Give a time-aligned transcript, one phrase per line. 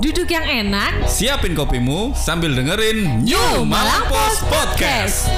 [0.00, 5.28] Duduk yang enak, Siapin kopimu sambil dengerin New Malang Post Podcast.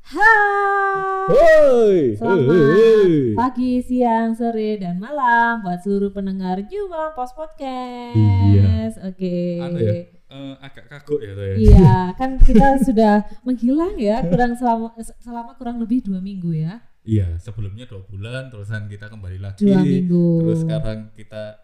[0.00, 2.16] Hai.
[2.16, 8.16] Selamat pagi, siang, sore, dan malam buat seluruh pendengar New Malang Post Podcast.
[8.16, 8.96] Iya.
[9.12, 9.60] Oke.
[9.60, 11.54] Anu ya, eh, agak kagok ya saya.
[11.60, 16.80] Iya, kan kita sudah menghilang ya, kurang selama selama kurang lebih dua minggu ya.
[17.08, 19.64] Iya, sebelumnya dua bulan, terusan kita kembali lagi.
[19.64, 20.44] Dua minggu.
[20.44, 21.56] Terus sekarang kita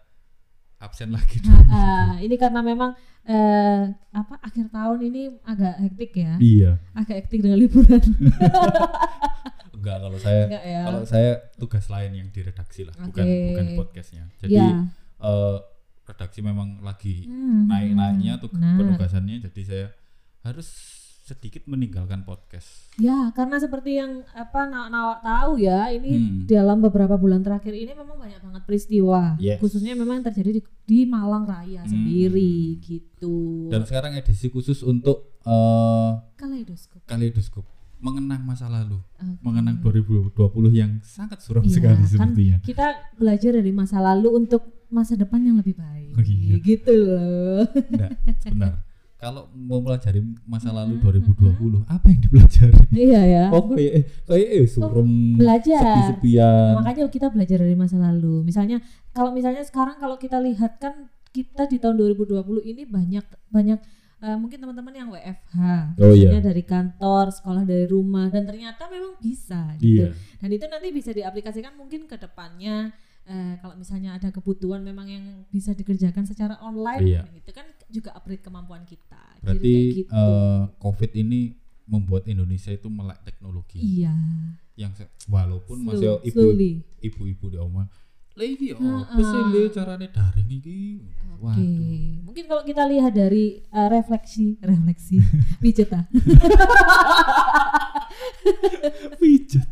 [0.81, 1.37] absen lagi.
[1.69, 3.81] Ah, ini karena memang eh,
[4.11, 6.71] apa akhir tahun ini agak hektik ya, Iya.
[6.93, 8.01] agak hektik dengan liburan.
[9.75, 10.81] Enggak, kalau saya Enggak ya.
[10.81, 13.41] kalau saya tugas lain yang di redaksi lah, bukan Oke.
[13.49, 14.23] bukan di podcastnya.
[14.41, 14.89] Jadi Iya.
[15.21, 15.57] eh,
[16.05, 18.77] redaksi memang lagi Hmm, naik-naiknya tuh benar.
[18.77, 19.85] penugasannya, jadi saya
[20.41, 20.69] harus
[21.25, 22.85] sedikit meninggalkan podcast.
[22.95, 26.45] Ya, karena seperti yang apa Nawak Nawak tahu ya, ini Hmm.
[26.45, 29.57] dalam beberapa bulan terakhir ini memang banyak banget peristiwa, Yes.
[29.57, 31.89] khususnya memang yang terjadi di, di Malang Raya Hmm.
[31.89, 33.67] sendiri gitu.
[33.67, 37.01] Dan sekarang edisi khusus untuk eh, Kaleidoskop.
[37.05, 39.41] kaleidoskop mengenang masa lalu, Oke.
[39.41, 40.29] mengenang 2020
[40.71, 42.57] yang sangat suram Iya, sekali kan sepertinya.
[42.61, 46.13] kita belajar dari masa lalu untuk masa depan yang lebih baik.
[46.13, 46.57] Oh, iya.
[46.59, 47.65] Gitu loh.
[47.65, 48.73] Enggak, sebentar.
[49.15, 52.83] Kalau mau pelajari masa lalu Mm-hmm, 2020, apa yang dipelajari?
[52.93, 53.43] iya ya.
[53.49, 55.81] Oh kayak eh, kayak eh suram belajar.
[55.81, 56.75] sepi-sepian.
[56.75, 58.43] Makanya kita belajar dari masa lalu.
[58.43, 58.83] Misalnya
[59.15, 63.79] kalau misalnya sekarang kalau kita lihat kan kita di tahun 2020 ini banyak banyak
[64.19, 65.59] eh, mungkin teman-teman yang WFH.
[65.95, 66.39] Oh, iya.
[66.39, 70.11] Dari kantor, sekolah dari rumah dan ternyata memang bisa gitu.
[70.11, 70.15] Iya.
[70.43, 72.91] Dan itu nanti bisa diaplikasikan mungkin ke depannya
[73.25, 77.21] eh, kalau misalnya ada kebutuhan memang yang bisa dikerjakan secara online Iya.
[77.33, 79.21] itu kan juga upgrade kemampuan kita.
[79.41, 80.13] Berarti gitu.
[80.13, 81.53] eh, COVID ini
[81.85, 83.77] membuat Indonesia itu melek teknologi.
[83.77, 84.13] iya.
[84.75, 86.51] Yang walaupun masih ibu
[86.99, 87.87] ibu-ibu di omah
[88.35, 88.99] lagi ya Heeh.
[89.07, 90.99] apa sih le carane daring iki
[91.39, 95.23] Oke, waduh mungkin kalau kita lihat dari uh, refleksi, refleksi,
[95.63, 96.03] pijet ah.
[99.19, 99.67] pijet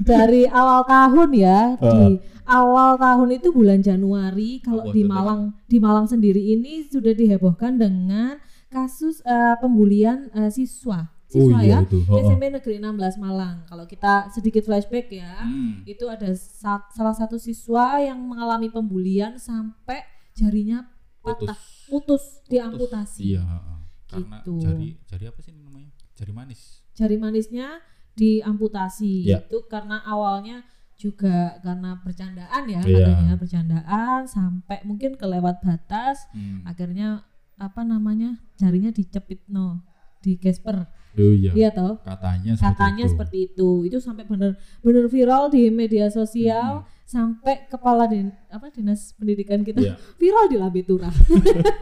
[0.00, 2.12] dari awal tahun ya, di Heeh.
[2.44, 7.76] awal tahun itu bulan Januari, kalau Apa di Malang, di Malang sendiri ini sudah dihebohkan
[7.76, 8.36] dengan
[8.68, 12.20] kasus uh, pembulian uh, siswa, oh siswa iya ya, itu oh, oh.
[12.20, 13.56] SMP Negeri 16 Malang.
[13.64, 15.82] Kalau kita sedikit flashback ya, Hmm.
[15.84, 20.02] itu ada sa- salah satu siswa yang mengalami pembulian sampai
[20.34, 20.90] jarinya
[21.22, 21.54] patah,
[21.86, 23.22] putus putus, diamputasi.
[23.24, 23.78] iya heeh.
[24.04, 24.52] karena Gitu.
[24.60, 27.82] jari jari apa sih namanya jari manis jari manisnya
[28.14, 29.38] diamputasi Ya.
[29.40, 30.62] itu karena awalnya
[30.94, 33.04] juga karena bercandaan ya Iya.
[33.04, 36.62] katanya bercandaan sampai mungkin kelewat batas Hmm.
[36.64, 39.82] akhirnya apa namanya jarinya dicepit no
[40.18, 43.12] di Casper oh iya iya toh katanya seperti katanya itu.
[43.12, 49.12] seperti itu itu sampai bener bener viral di media sosial sampai kepala din, apa dinas
[49.12, 49.94] pendidikan kita Iya.
[50.16, 51.10] viral di Lambe Tura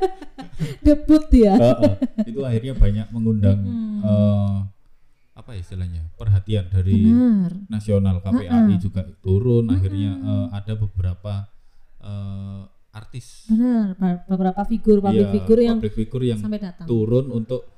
[0.82, 1.94] debut ya Heeh.
[2.26, 4.02] itu akhirnya banyak mengundang Mm-mm.
[4.02, 4.56] eh,
[5.52, 8.80] apa istilahnya perhatian dari benar nasional KPAI Heeh.
[8.80, 10.24] juga turun akhirnya Mm-mm.
[10.24, 11.44] eh, ada beberapa
[12.00, 12.62] eh,
[12.96, 17.28] artis benar Be- beberapa figur public Iya, figur yang public figure yang sampai datang turun
[17.28, 17.68] untuk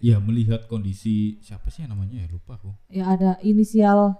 [0.00, 4.16] ya melihat kondisi siapa sih yang namanya ya lupa aku ya ada inisial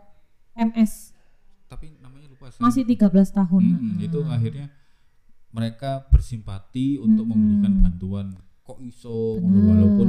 [0.52, 1.16] MS
[1.64, 2.60] tapi namanya lupa saya.
[2.60, 4.68] masih 13 tahun Mm-mm, itu akhirnya
[5.48, 7.32] mereka bersimpati untuk Mm-mm.
[7.32, 8.26] memberikan bantuan
[8.60, 9.64] kok iso Benar.
[9.64, 10.08] walaupun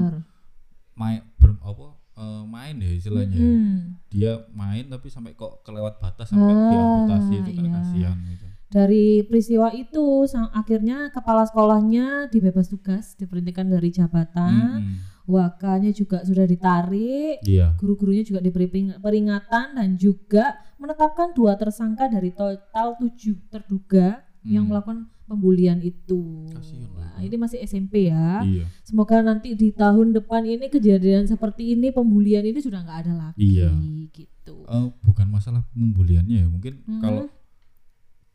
[0.99, 4.03] main ber, apa eh, main ya istilahnya Mm-mm.
[4.07, 7.73] dia main tapi sampai kok kelewat batas sampai Ah, diamputasi itu kan iya.
[7.73, 14.95] kasihan gitu dari peristiwa itu sang- akhirnya kepala sekolahnya dibebas tugas diberhentikan dari jabatan Mm-mm.
[15.25, 22.07] wakanya juga sudah ditarik iya guru-gurunya juga diberi pering- peringatan dan juga menetapkan dua tersangka
[22.07, 24.71] dari total tujuh terduga yang Hmm.
[24.71, 26.49] melakukan pembulian itu.
[26.97, 28.41] Nah, ini masih SMP ya.
[28.41, 33.13] iya Semoga nanti di tahun depan ini kejadian seperti ini pembulian ini sudah nggak ada
[33.15, 33.37] lagi.
[33.37, 33.69] Iya.
[34.09, 34.55] Gitu.
[34.65, 36.99] Eh, bukan masalah pembuliannya ya mungkin Mhm.
[36.99, 37.29] kalau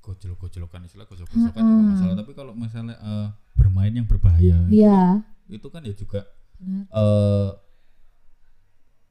[0.01, 1.75] gojol-gojolokan istilah gojol-gojolokan Mm-mm.
[1.75, 5.25] nggak masalah tapi kalau misalnya eh, bermain yang berbahaya Iya.
[5.49, 6.29] itu kan ya juga
[6.61, 6.85] Benar.
[6.87, 7.51] eh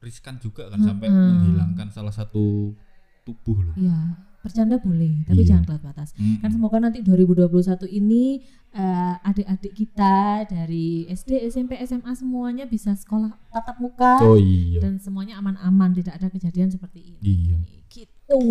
[0.00, 1.28] riskan juga kan sampai Mm-mm.
[1.34, 2.76] menghilangkan salah satu
[3.24, 3.74] tubuh loh.
[3.74, 3.98] Iya.
[4.44, 5.48] Bercanda boleh, tapi Iya.
[5.50, 6.12] jangan kelewat batas.
[6.14, 6.44] Mm-mm.
[6.44, 13.30] Kan semoga nanti 2021 ini eh, adik-adik kita dari SD, SMP, SMA semuanya bisa sekolah
[13.48, 14.82] tatap muka Oh iya.
[14.82, 17.18] dan semuanya aman-aman, tidak ada kejadian seperti ini.
[17.22, 17.58] Iya.
[17.88, 18.42] Gitu.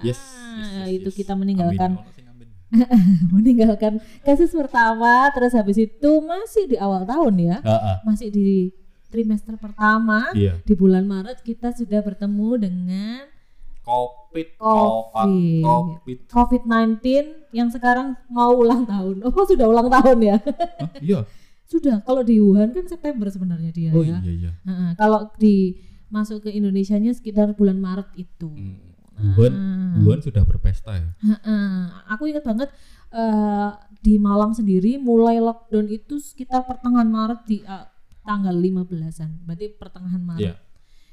[0.00, 1.16] Yes, Ah, yes, yes, itu yes.
[1.16, 2.14] kita meninggalkan Amin.
[3.34, 3.92] Meninggalkan
[4.22, 7.96] kasus pertama, terus habis itu masih di awal tahun ya, Ah, ah.
[8.02, 8.70] masih di
[9.06, 10.58] trimester pertama Iya.
[10.62, 13.22] di bulan Maret kita sudah bertemu dengan
[13.86, 15.62] covid Covid.
[15.62, 17.06] covid COVID-19
[17.54, 19.22] yang sekarang mau ulang tahun.
[19.22, 20.36] Oh, sudah ulang tahun ya?
[20.42, 20.90] Hah?
[20.98, 21.20] iya
[21.70, 22.02] sudah.
[22.02, 24.18] Kalau di Wuhan kan September sebenarnya dia oh ya.
[24.26, 28.50] iya iya Heeh, kalau di masuk ke Indonesianya sekitar bulan Maret itu.
[28.50, 28.82] Hmm.
[29.38, 29.96] Wuhan Ah.
[30.04, 31.88] Wuhan sudah berpesta ya Heeh.
[32.12, 32.68] Aku ingat banget
[33.10, 33.70] eh,
[34.02, 37.86] di Malang sendiri mulai lockdown itu sekitar pertengahan Maret di eh,
[38.26, 39.46] tanggal 15-an.
[39.46, 40.42] Berarti pertengahan Maret.
[40.42, 40.54] Iya.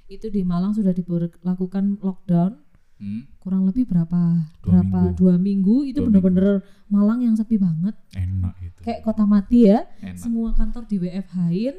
[0.09, 2.59] Itu di Malang sudah diberlakukan lockdown
[3.03, 4.47] Hmm, kurang lebih berapa?
[4.63, 4.87] Dua berapa?
[4.87, 5.19] minggu.
[5.19, 5.75] dua minggu?
[5.83, 7.91] Itu bener-bener Malang yang sepi banget.
[8.15, 8.79] Enak itu.
[8.79, 9.83] Kayak kota mati ya.
[9.99, 10.23] Enak.
[10.23, 11.75] Semua kantor di WFH-in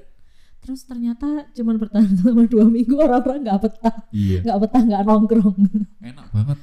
[0.65, 3.97] terus ternyata cuman bertahan selama dua minggu orang-orang nggak betah.
[4.13, 4.41] Iya.
[4.45, 5.59] Nggak betah nggak nongkrong.
[6.13, 6.59] Enak banget.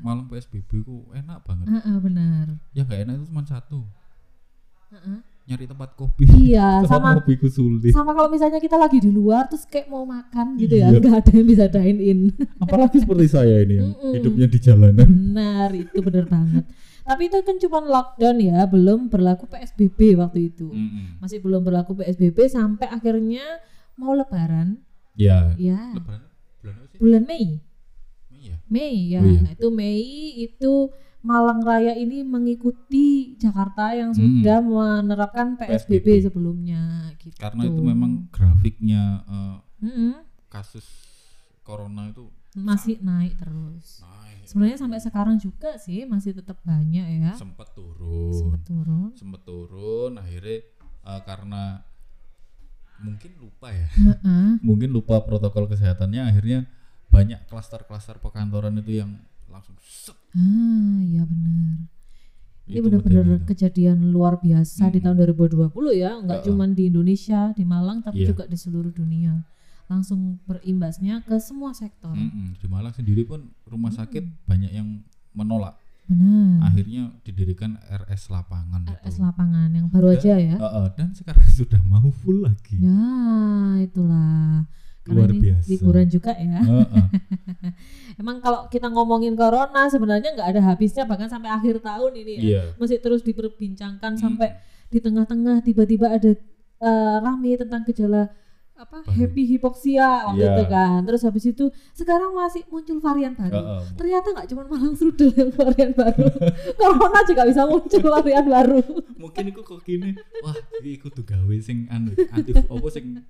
[0.00, 1.68] Malam PSBB ku enak banget.
[1.68, 3.84] Heeh, benar yang gak enak itu cuma satu.
[4.90, 5.31] Heeh.
[5.42, 6.22] Nyari tempat kopi.
[6.24, 10.06] Iya tempat sama kopiku sulit sama kalau misalnya kita lagi di luar terus kayak mau
[10.06, 11.02] makan gitu ya Iya.
[11.02, 12.20] nggak ada yang bisa dine in.
[12.58, 14.12] Apalagi seperti saya ini yang Mm-mm.
[14.14, 15.02] hidupnya di jalanan.
[15.02, 16.64] Benar itu benar banget.
[17.02, 20.70] Tapi itu kan cuma lockdown ya belum berlaku PSBB waktu itu.
[20.70, 21.18] Mm-mm.
[21.18, 23.42] masih belum berlaku PSBB sampai akhirnya
[23.98, 24.78] mau lebaran.
[25.12, 26.30] Ya ya lebaran?
[26.62, 26.98] Bulan apa sih?
[27.02, 27.46] Bulan Mei.
[28.30, 28.56] Mei ya?
[28.70, 29.18] Mei ya.
[29.18, 29.40] Oh, iya.
[29.42, 30.00] Nah, itu Mei
[30.40, 30.72] itu
[31.22, 34.42] Malang Raya ini mengikuti Jakarta yang Hmm.
[34.42, 36.06] sudah menerapkan PSBB, PSBB.
[36.26, 36.82] sebelumnya
[37.16, 37.38] gitu.
[37.38, 40.12] Karena itu memang grafiknya eh, Mm-mm.
[40.48, 40.84] kasus
[41.62, 44.02] corona itu masih naik terus.
[44.02, 44.44] naik.
[44.44, 47.32] Sebenarnya sampai sekarang juga sih masih tetap banyak ya.
[47.32, 48.34] Sempat turun.
[48.34, 49.10] Sempat turun.
[49.14, 50.58] Sempat turun akhirnya
[51.02, 51.86] eh, karena
[52.98, 53.86] mungkin lupa ya.
[54.60, 56.66] Mungkin lupa protokol kesehatannya akhirnya
[57.08, 59.22] banyak klaster-klaster perkantoran itu yang
[59.52, 60.16] langsung set.
[60.32, 61.84] Ah iya benar
[62.62, 65.04] ini benar-benar kejadian luar biasa di Mm-mm.
[65.04, 65.16] tahun
[65.68, 66.14] 2020 ya.
[66.16, 66.46] Nggak Heeh.
[66.48, 68.32] cuma di Indonesia di Malang tapi Iya.
[68.32, 69.34] juga di seluruh dunia.
[69.86, 72.14] Langsung berimbasnya ke semua sektor.
[72.14, 72.56] Mm-mm.
[72.56, 75.02] di Malang sendiri pun rumah sakit banyak yang
[75.32, 75.76] menolak.
[76.02, 79.20] Benar akhirnya didirikan RS lapangan RS itu.
[79.20, 80.56] lapangan yang baru aja ya.
[80.56, 82.78] Heeh, dan sekarang sudah mau full lagi.
[82.78, 83.10] Ya
[83.82, 84.64] itulah
[85.02, 85.66] karena luar ini biasa.
[85.68, 86.60] liburan juga ya.
[86.60, 87.04] Heeh.
[88.20, 92.42] emang kalau kita ngomongin corona sebenarnya nggak ada habisnya bahkan sampai akhir tahun ini ya.
[92.42, 92.62] Iya.
[92.76, 94.58] Masih terus diperbincangkan sampai Mm.
[94.88, 96.30] di tengah-tengah tiba-tiba ada
[96.78, 98.28] eh, rame tentang gejala
[98.72, 100.52] apa happy hipoksia waktu Iya.
[100.52, 100.98] itu kan.
[101.02, 103.54] Terus habis itu sekarang masih muncul varian baru.
[103.56, 103.82] Heeh.
[103.94, 106.26] ternyata nggak cuma Malang Strudel yang varian baru.
[106.78, 108.80] Corona juga bisa muncul varian baru.
[109.16, 113.22] Mungkin iku kok gini wah iki iku tuh gawe sing anu anti apa sing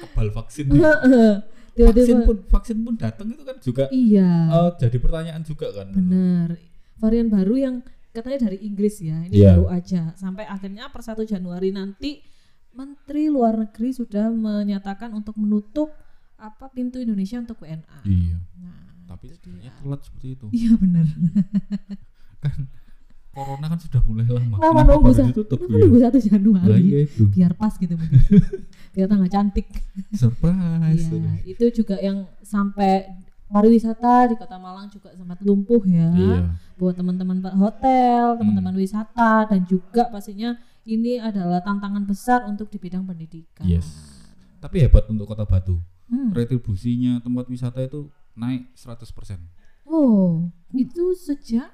[0.00, 0.66] kebal vaksin.
[0.68, 4.50] Vaksin tiba-tiba pun vaksin pun datang itu kan juga iya.
[4.50, 5.88] eh, jadi pertanyaan juga kan.
[5.90, 6.58] Benar
[6.96, 7.74] varian baru yang
[8.10, 9.54] katanya dari Inggris ya ini Iya.
[9.54, 10.02] baru aja.
[10.14, 12.20] Sampai akhirnya per 1 Januari nanti
[12.70, 15.90] Menteri Luar Negeri sudah menyatakan untuk menutup
[16.36, 18.38] apa pintu Indonesia untuk WNA iya.
[18.56, 18.76] Nah
[19.06, 20.46] tapi sebenarnya telat seperti itu.
[20.50, 21.06] Iya benar
[22.42, 22.58] kan
[23.30, 24.54] corona kan sudah mulai lama.
[24.54, 25.58] Kenapa Kenapa nunggu baru sa- ditutup?
[25.60, 25.80] kenapa ya?
[25.80, 26.82] nunggu 1 Lah Januari?
[26.82, 27.22] Iya itu.
[27.30, 28.20] Biar pas gitu mungkin
[28.90, 29.66] biar tanggal cantik
[30.12, 33.06] surprise Iya, itu juga yang sampai
[33.46, 36.08] pariwisata di Kota Malang juga sempat lumpuh ya.
[36.10, 36.38] iya
[36.74, 38.80] Buat teman-teman hotel, teman-teman Hmm.
[38.80, 43.64] wisata dan juga pastinya ini adalah tantangan besar untuk di bidang pendidikan.
[43.64, 43.86] Yes.
[44.58, 46.30] tapi hebat untuk kota Batu Hmm.
[46.30, 49.40] retribusinya tempat wisata itu naik 100%
[49.84, 51.70] Oh, itu sejak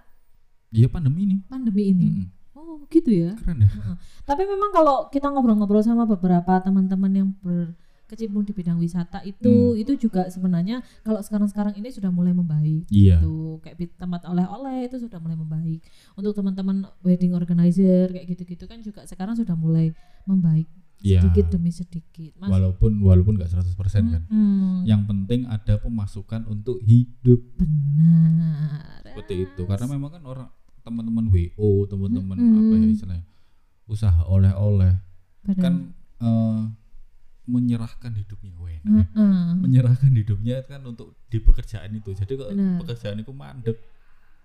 [0.69, 2.07] iya pandemi ini pandemi ini.
[2.07, 2.27] Mm-mm.
[2.57, 3.37] Oh, gitu ya.
[3.37, 3.69] keren ya
[4.23, 9.77] Tapi memang kalau kita ngobrol-ngobrol sama beberapa teman-teman yang berkecimpung di bidang wisata itu Hmm.
[9.77, 12.89] itu juga sebenarnya kalau sekarang-sekarang ini sudah mulai membaik.
[12.89, 15.85] iya gitu kayak tempat oleh-oleh itu sudah mulai membaik
[16.15, 19.93] untuk teman-teman wedding organizer kayak gitu-gitu kan juga sekarang sudah mulai
[20.25, 20.65] membaik
[20.99, 21.21] Iya.
[21.21, 23.77] sedikit demi sedikit mas walaupun walaupun nggak 100%
[24.09, 24.81] kan Mm-mm.
[24.83, 30.49] yang penting ada pemasukan untuk hidup benar seperti itu karena memang kan orang
[30.87, 32.59] teman-teman WO teman-teman Mm-mm.
[32.63, 33.27] apa ya istilahnya?
[33.85, 34.95] Usaha oleh-oleh.
[35.59, 36.61] Kan eh,
[37.47, 39.63] menyerahkan hidupnya weh Mm-mm.
[39.63, 42.11] menyerahkan hidupnya kan untuk di pekerjaan itu.
[42.11, 42.51] Jadi kalau
[42.83, 43.79] pekerjaan itu mandek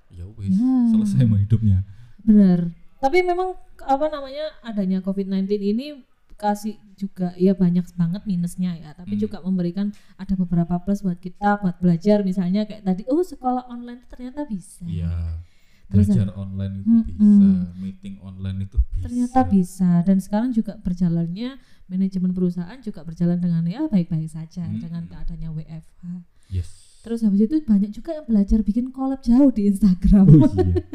[0.10, 0.70] ya wis Ya.
[0.92, 1.82] selesai mah hidupnya.
[2.20, 2.70] Benar.
[2.98, 6.06] Tapi memang apa namanya adanya COVID-19 ini
[6.38, 8.94] kasih juga ya banyak banget minusnya ya.
[8.94, 9.22] Tapi Hmm.
[9.24, 12.22] juga memberikan ada beberapa plus buat kita buat belajar.
[12.22, 14.86] Misalnya kayak tadi oh sekolah online ternyata bisa.
[14.86, 15.42] Iya
[15.92, 17.04] Belajar online itu Mm-mm.
[17.12, 17.46] bisa
[17.78, 19.04] meeting online itu bisa.
[19.04, 19.90] Ternyata bisa.
[20.02, 21.50] Dan sekarang juga berjalannya
[21.86, 24.80] manajemen perusahaan juga berjalan dengan ya baik-baik saja Mm.
[24.80, 26.04] dengan adanya WFH
[26.48, 26.70] yes.
[27.02, 30.26] Terus habis itu banyak juga yang belajar bikin collab jauh di Instagram.
[30.30, 30.86] Oh iya.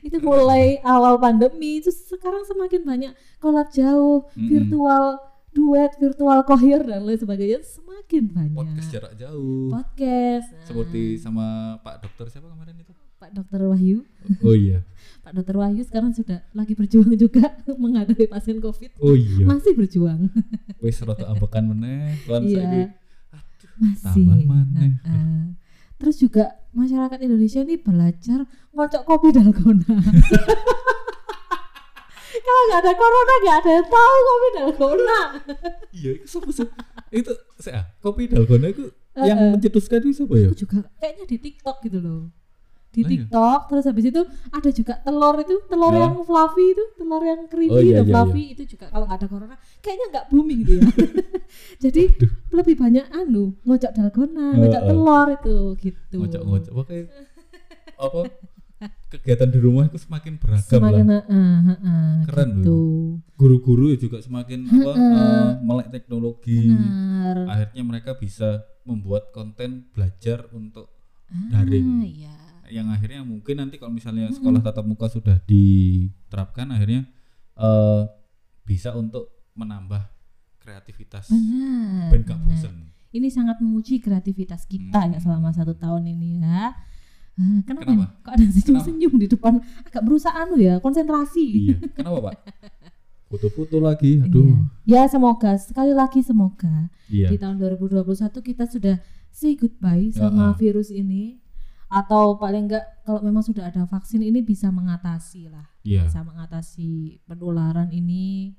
[0.00, 4.48] Itu mulai awal pandemi itu sekarang semakin banyak collab jauh Mm-mm.
[4.48, 5.20] virtual
[5.52, 8.56] duet virtual choir dan lain sebagainya semakin banyak.
[8.56, 9.68] Podcast jarak jauh.
[9.68, 11.46] Podcast nah, seperti sama
[11.80, 14.04] Pak Dokter siapa kemarin itu Pak Dokter Wahyu.
[14.40, 14.84] Oh iya.
[15.24, 17.48] Pak Dokter Wahyu sekarang sudah lagi berjuang juga
[17.82, 19.00] menghadapi pasien COVID.
[19.00, 19.44] Oh iya.
[19.44, 20.28] Masih berjuang.
[20.84, 22.60] Wis rada ambekan meneh lan Iya.
[22.60, 22.82] saiki.
[23.76, 24.24] Masih.
[24.24, 24.92] tambah maneh.
[25.04, 25.44] Heeh.
[25.96, 29.96] terus juga masyarakat Indonesia ini belajar ngocok kopi dalgona
[32.36, 35.20] kalau nggak ada corona nggak ada yang tahu kopi dalgona
[35.90, 36.36] iya itu
[37.10, 39.50] itu saya kopi dalgona itu yang Heeh.
[39.56, 40.48] mencetuskan itu siapa ya?
[40.52, 42.28] Aku juga kayaknya di TikTok gitu loh
[42.96, 43.10] di Oh, iya.
[43.12, 46.00] TikTok terus habis itu ada juga telur itu telur Oh.
[46.00, 49.18] yang fluffy itu telur yang creamy Oh, iya, dan iya, fluffy itu juga kalau nggak
[49.18, 50.82] ada corona kayaknya nggak booming gitu ya
[51.84, 52.02] jadi
[52.50, 54.88] lebih banyak anu ngocok dalgona ngocok Heeh.
[54.90, 57.04] telur itu gitu ngocok-ngocok pokoknya
[57.96, 58.20] apa
[59.06, 62.56] kegiatan di rumah itu semakin beragam semakin lah heeh, heeh, Keren loh.
[62.56, 62.80] gitu.
[63.34, 68.48] guru-guru juga semakin apa eh, melek teknologi benar akhirnya mereka bisa
[68.82, 70.88] membuat konten belajar untuk
[71.26, 72.06] Ah, daring.
[72.06, 72.38] iya.
[72.68, 77.06] Yang akhirnya mungkin nanti kalau misalnya sekolah tatap muka sudah diterapkan akhirnya
[77.54, 78.02] eh,
[78.62, 80.02] bisa untuk menambah
[80.58, 81.30] kreativitas.
[81.30, 82.46] Benar ben gak benar.
[82.46, 82.74] bosen.
[83.08, 85.22] Ini sangat menguji kreativitas kita ya Hmm.
[85.22, 86.74] selama satu tahun ini ya.
[87.36, 88.06] Ah, kenapa, Kenapa?
[88.20, 89.60] kok ada senyum-senyum di depan?
[89.84, 91.44] Agak berusaha anu ya konsentrasi.
[91.68, 92.34] Iya kenapa pak?
[93.28, 94.54] Foto-foto lagi aduh.
[94.86, 95.02] Iya.
[95.04, 97.26] ya semoga sekali lagi semoga iya.
[97.26, 98.06] di tahun 2021
[98.40, 98.96] kita sudah
[99.28, 100.58] say goodbye sama Heeh.
[100.58, 101.42] virus ini
[101.86, 105.66] atau paling enggak kalau memang sudah ada vaksin ini bisa mengatasi lah.
[105.82, 106.06] Iya.
[106.06, 108.54] Bisa mengatasi penularan ini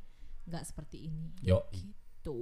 [0.48, 1.36] nggak seperti ini.
[1.44, 1.68] Yo.
[1.70, 2.40] Gitu.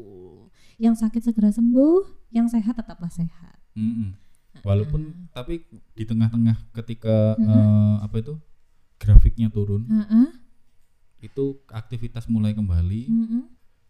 [0.77, 3.57] Yang sakit segera sembuh yang sehat tetaplah sehat.
[3.75, 4.15] Mm-mm.
[4.63, 7.43] walaupun tapi di tengah-tengah ketika Mhm.
[7.45, 8.33] eh, apa itu?
[8.95, 10.31] Grafiknya turun Heeh,
[11.19, 13.43] itu aktivitas mulai kembali heeh.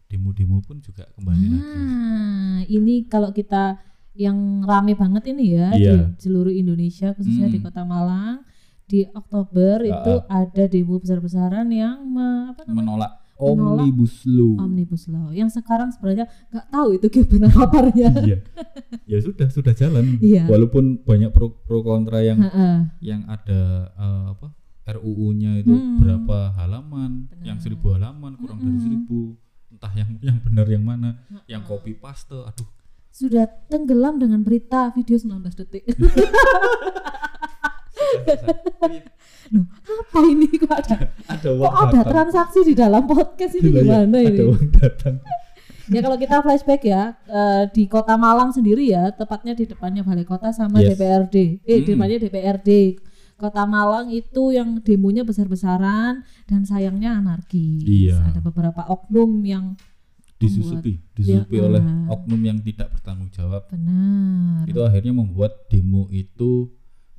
[0.06, 1.78] demo-demo pun juga kembali lagi.
[1.78, 3.78] Nah, ini kalau kita
[4.16, 5.94] yang rame banget ini ya Iya.
[5.94, 7.66] di seluruh Indonesia khususnya di Mm.
[7.66, 8.42] Kota Malang
[8.86, 12.78] di Oktober Ah, itu ada demo besar-besaran yang me- apa namanya?
[12.78, 18.10] menolak Menolak omnibus law Omnibus Law yang sekarang sebenarnya nggak tahu itu gimana kabarnya.
[18.24, 18.38] iya
[19.06, 20.48] ya sudah sudah jalan Iya.
[20.48, 22.78] walaupun banyak pro pro kontra yang Heeh.
[23.04, 24.48] yang ada eh, apa
[24.88, 25.98] RUU-nya itu Hmm.
[25.98, 27.60] berapa halaman yang Benar.
[27.60, 28.86] seribu halaman kurang dari Mm-mm.
[28.86, 29.20] seribu
[29.68, 31.10] entah yang yang benar yang mana
[31.46, 32.70] yang copy paste aduh
[33.16, 35.88] Sudah tenggelam dengan berita video 19 detik.
[38.26, 39.08] Iya,
[39.54, 40.96] Loh, apa ini kok ada
[41.28, 44.42] ada kok uang ada datang transaksi di dalam podcast ini Gila ya, gimana ada ini?
[44.44, 45.16] uang datang
[45.86, 50.26] Ya kalau kita flashback ya eh, di Kota Malang sendiri ya, tepatnya di depannya Balai
[50.26, 50.98] Kota sama Yes.
[50.98, 51.36] DPRD.
[51.62, 51.90] Eh, di Hmm.
[51.94, 52.70] depannya DPRD.
[53.36, 57.86] Kota Malang itu yang demonya besar-besaran dan sayangnya anarkis.
[57.86, 58.18] Iya.
[58.28, 59.78] Ada beberapa oknum yang
[60.36, 62.14] disusupi disusupi Ya, oleh ah.
[62.14, 64.68] oknum yang tidak bertanggung jawab benar.
[64.68, 66.68] itu akhirnya membuat demo itu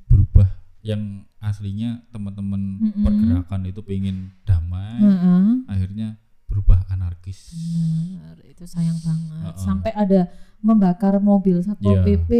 [0.05, 0.45] berubah
[0.81, 3.03] yang aslinya teman-teman Mm-mm.
[3.03, 5.45] pergerakan itu pengen damai Heeh.
[5.65, 6.07] akhirnya
[6.45, 9.43] berubah anarkis Benar, itu sayang banget.
[9.51, 9.57] Heeh.
[9.59, 12.31] Sampai ada membakar mobil satpol Iya, PP,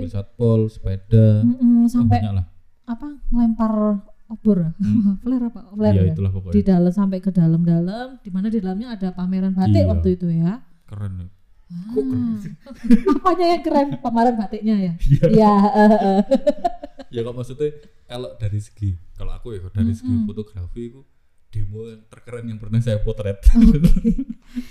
[0.00, 2.46] mobil satpol sepeda Mm-mm, oh, sampai lah
[2.84, 4.70] apa ngelempar obor, ya?
[4.78, 5.18] Hmm.
[5.26, 5.60] flare apa?
[5.74, 6.12] Flare ya ya?
[6.14, 9.90] itulah Di pokoknya dalam sampai ke dalam-dalam, di mana di dalamnya ada pameran batik Iya.
[9.90, 10.62] waktu itu ya.
[10.86, 11.28] keren ya.
[11.70, 11.86] Ah.
[11.94, 12.52] Kok keren sih?
[13.14, 14.92] Apanya yang keren pameran batiknya ya?
[15.26, 15.52] Iya.
[15.74, 16.22] Eh.
[17.14, 17.74] ya kok maksudnya
[18.06, 20.26] kalau dari segi kalau aku ya dari segi Mm-mm.
[20.30, 21.02] fotografi itu
[21.50, 23.42] demo yang terkeren yang pernah saya potret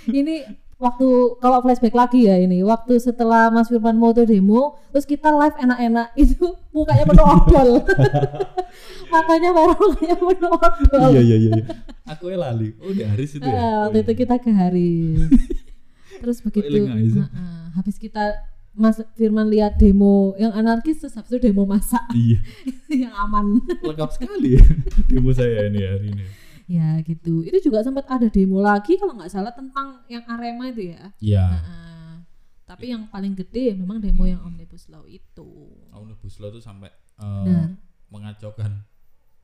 [0.08, 0.34] Ini
[0.80, 5.52] waktu kalau flashback lagi ya ini, waktu setelah Mas Firman moto demo, terus kita live
[5.54, 7.70] enak-enak itu mukanya penuh odol.
[9.12, 11.00] Makanya merah mukanya penuh odol.
[11.10, 11.64] iya iya iya iya.
[12.04, 14.18] aku ya lali oh di Haris itu ya Eh, waktu Oh, itu iya.
[14.18, 15.20] kita ke Haris.
[16.20, 16.84] Terus begitu,
[17.72, 22.38] habis kita Mas Firman lihat demo yang anarkis terus habis itu demo masak iya
[22.88, 23.58] yang aman.
[23.82, 24.64] lengkap sekali ya
[25.06, 26.24] demo saya ini hari ini
[26.70, 27.42] ya gitu.
[27.42, 31.10] Itu juga sempat ada demo lagi kalau nggak salah tentang yang Arema itu ya.
[31.18, 32.12] ya Heeh.
[32.62, 35.50] Tapi yang paling gede ya memang demo yang Omnibus Law itu.
[35.90, 36.86] omnibus law itu sampai
[37.18, 37.74] Benar.
[38.08, 38.86] mengacaukan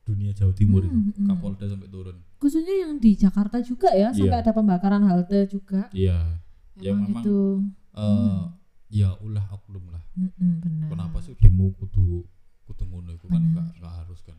[0.01, 1.27] dunia Jawa Timur Hmm, itu hmm.
[1.27, 4.43] Kapolda sampai turun Khususnya yang di Jakarta juga ya, sampai Iya.
[4.47, 5.91] ada pembakaran halte juga.
[5.91, 6.39] iya
[6.77, 7.37] Ya, Memang itu
[7.91, 8.41] eh
[8.87, 10.87] ya ulah oknum lah mm-mm, benar.
[10.87, 12.23] kenapa sih demo kudu
[12.63, 13.41] kudu ngono itu kan
[13.75, 14.37] nggak harus kan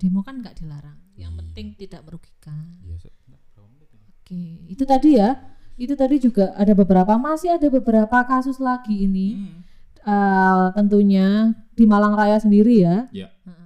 [0.00, 0.96] Demo kan nggak dilarang.
[1.14, 1.38] Yang Iya.
[1.44, 2.64] penting tidak merugikan.
[2.80, 2.96] ini?
[4.24, 4.42] Oke,
[4.72, 5.36] itu tadi ya.
[5.76, 9.36] Itu tadi juga ada beberapa masih ada beberapa kasus lagi ini.
[9.36, 9.60] Hmm.
[10.00, 13.04] Eh, tentunya di Malang Raya sendiri ya.
[13.12, 13.59] ya Heeh,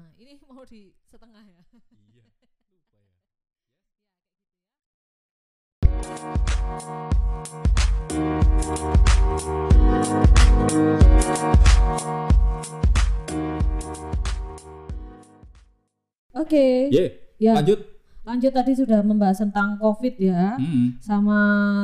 [16.35, 16.91] Oke.
[16.91, 17.05] Ye,
[17.37, 17.83] Ya, lanjut.
[18.25, 20.57] lanjut tadi sudah membahas tentang COVID ya.
[20.57, 20.97] Mm-mm.
[20.99, 21.37] sama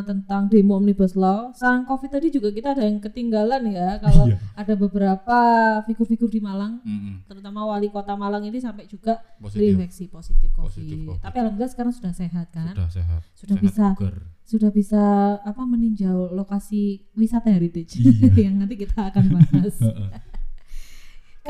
[0.02, 1.52] tentang demo omnibus law.
[1.52, 4.38] Sang COVID tadi juga kita ada yang ketinggalan ya kalau Iya.
[4.54, 5.38] ada beberapa
[5.84, 7.26] figur-figur di Malang, Mm-mm.
[7.26, 9.76] terutama wali kota Malang ini sampai juga Positif.
[9.76, 10.64] terinfeksi positif COVID.
[10.66, 11.20] Positif COVID.
[11.20, 12.72] Tapi alhamdulillah sekarang sudah sehat kan?
[12.72, 13.20] Sudah sehat.
[13.34, 14.16] Sudah sehat bisa bugar.
[14.42, 15.02] sudah bisa
[15.40, 18.32] apa meninjau lokasi wisata heritage Iya.
[18.48, 19.76] yang nanti kita akan bahas.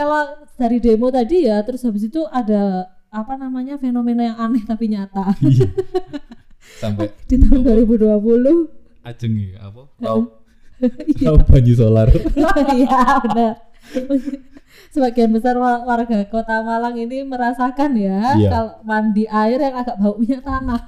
[0.01, 0.23] Kalau
[0.55, 5.35] dari demo tadi ya, terus habis itu ada apa namanya fenomena yang aneh tapi nyata
[5.39, 5.67] Iya.
[6.81, 8.01] Sampai di tahun 2020.
[9.03, 9.83] ajeng ya apa?
[9.99, 10.21] Tahu
[11.13, 11.27] Iya.
[11.27, 12.09] tahu banyu solar.
[12.79, 13.55] Iya benar.
[14.89, 18.49] Sebagian besar wa- warga kota Malang ini merasakan ya Iya.
[18.49, 20.81] kalau mandi air yang agak bau minyak tanah.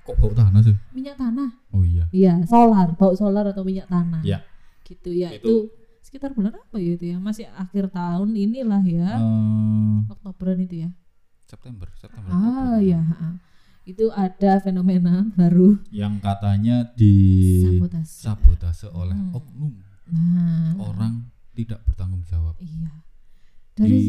[0.00, 0.74] Kok bau tanah sih?
[0.90, 1.50] Minyak tanah.
[1.70, 2.06] Oh iya.
[2.10, 4.22] Iya, solar, bau solar atau minyak tanah.
[4.22, 4.40] Iya.
[4.82, 5.30] Gitu ya.
[5.30, 5.79] Itu- Itu,
[6.10, 7.18] sekitar bulan apa ya itu ya?
[7.18, 9.14] Masih akhir tahun inilah ya.
[9.14, 10.90] Eh, Oktoberan itu ya.
[11.46, 12.26] September, September.
[12.28, 12.42] Ah
[12.74, 12.82] Oktober.
[12.82, 13.00] ya.
[13.82, 17.14] Itu ada fenomena baru Yang katanya di
[17.64, 18.14] sabotase.
[18.20, 19.32] sabotase oleh Hmm.
[19.32, 19.72] oknum
[20.06, 22.90] Nah, orang tidak bertanggung jawab iya.
[23.72, 24.02] di Dari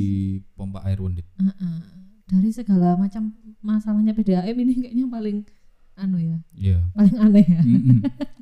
[0.52, 1.30] pompa air Wendit.
[1.36, 1.78] Heeh.
[2.26, 3.30] dari segala macam
[3.60, 5.38] masalahnya PDAM ini kayaknya paling
[5.94, 6.80] anu ya, Iya.
[6.92, 7.62] paling aneh ya.
[7.62, 8.00] Mm-mm.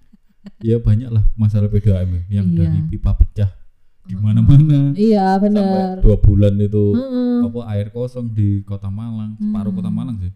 [0.62, 2.58] Ya banyak lah masalah PDAM ya, yang Iya.
[2.62, 3.48] dari pipa pecah
[4.04, 5.96] di mana-mana Iya sampai benar.
[6.00, 7.46] dua bulan itu Heeh.
[7.46, 9.96] apa air kosong di kota Malang, separuh kota Hmm.
[9.96, 10.34] Malang sih.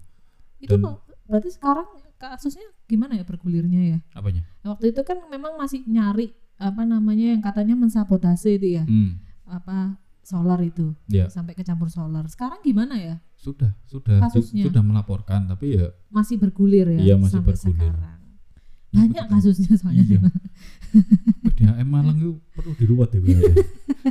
[0.60, 4.00] Itu dan- kok berarti sekarang kasusnya gimana ya bergulirnya ya?
[4.14, 4.48] Apanya?
[4.64, 9.20] Waktu itu kan memang masih nyari apa namanya yang katanya mensabotase itu ya, Hmm.
[9.44, 12.24] apa solar itu Ya, sampai kecampur solar.
[12.26, 13.20] Sekarang gimana ya?
[13.36, 14.64] sudah, sudah su- Kasusnya.
[14.64, 17.92] sudah melaporkan tapi ya Masih bergulir ya Iya, masih sampai bergulir.
[17.92, 18.23] sekarang.
[18.94, 20.06] Banyak kasusnya soalnya.
[20.06, 20.20] Iya.
[21.44, 23.20] PDAM Malang itu perlu diruat ya.
[23.20, 23.54] Ya.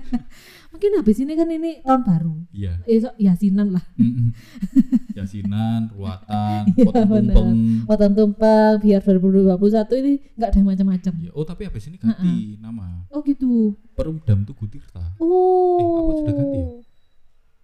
[0.73, 2.35] Mungkin habis ini kan ini tahun baru.
[2.51, 2.83] Iya.
[2.83, 3.85] Esok yasinan lah.
[3.95, 4.35] Mm-mm.
[5.19, 7.35] Yasinan, ruatan, Iya, potong benar.
[7.37, 7.59] tumpeng.
[7.87, 11.13] Potong tumpeng biar 2021 ini nggak ada macam-macam.
[11.21, 13.05] Ya, oh tapi habis ini ganti nama.
[13.13, 13.77] Oh gitu.
[13.95, 15.15] Perumdam Tugu Tirta.
[15.21, 15.79] Oh.
[15.79, 16.67] Eh, apa sudah ganti ya?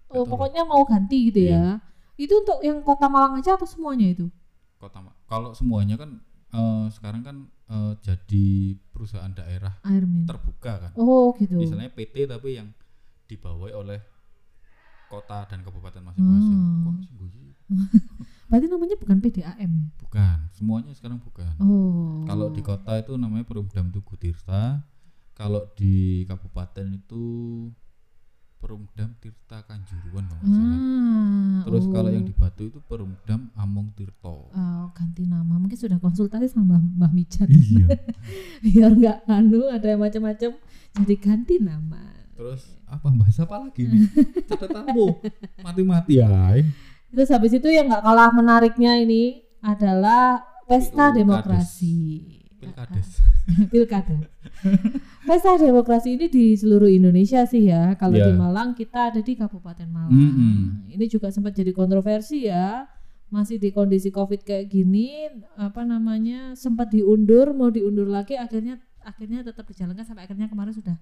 [0.09, 1.53] Oh, pokoknya mau ganti gitu Iya.
[1.53, 1.65] ya.
[2.21, 4.29] Itu untuk yang kota Malang aja atau semuanya itu?
[4.79, 6.23] Kota Kalau semuanya kan
[6.55, 7.37] eh, sekarang kan
[7.69, 8.47] eh, jadi
[8.93, 10.25] perusahaan daerah Air min.
[10.25, 10.93] terbuka kan.
[10.97, 11.57] Oh gitu.
[11.59, 12.73] Misalnya PT tapi yang
[13.29, 13.99] dibawahi oleh
[15.09, 16.59] kota dan kabupaten masing-masing.
[16.61, 17.01] Hmm.
[17.17, 17.57] Guyi?
[18.49, 19.73] Berarti namanya bukan PDAM.
[20.01, 21.53] Bukan, semuanya sekarang bukan.
[21.61, 22.25] Oh.
[22.25, 24.85] Kalau di kota itu namanya Perumdam Tugu Tirta.
[25.37, 27.25] Kalau di kabupaten itu
[28.59, 30.79] Perumdam Tirta Kanjuruan kalau nggak salah.
[30.79, 32.15] Ah, Terus kalau oh.
[32.15, 34.51] yang di Batu itu Perumdam Among Tirto.
[34.51, 35.55] Oh, ganti nama.
[35.63, 37.47] Mungkin sudah konsultasi sama Mbah, Mbah Mijan.
[37.55, 37.87] iya.
[38.67, 40.51] Biar nggak anu ada yang macam-macam
[40.99, 42.03] jadi ganti nama.
[42.35, 44.03] Terus apa bahasa apa lagi nih?
[44.47, 45.07] Catatanmu
[45.63, 46.59] mati-mati ya.
[47.15, 52.48] Terus habis itu yang nggak kalah menariknya ini adalah pesta demokrasi.
[52.59, 53.09] Pilkades.
[53.73, 54.19] Pilkada.
[55.23, 57.95] Pesta demokrasi ini di seluruh Indonesia sih ya.
[57.95, 58.27] Kalau Iya.
[58.27, 60.11] di Malang kita ada di Kabupaten Malang.
[60.11, 60.57] Mm-mm.
[60.91, 62.85] Ini juga sempat jadi kontroversi ya.
[63.29, 69.41] Masih di kondisi Covid kayak gini, apa namanya sempat diundur, mau diundur lagi, akhirnya akhirnya
[69.43, 70.97] tetap dijalankan sampai akhirnya kemarin sudah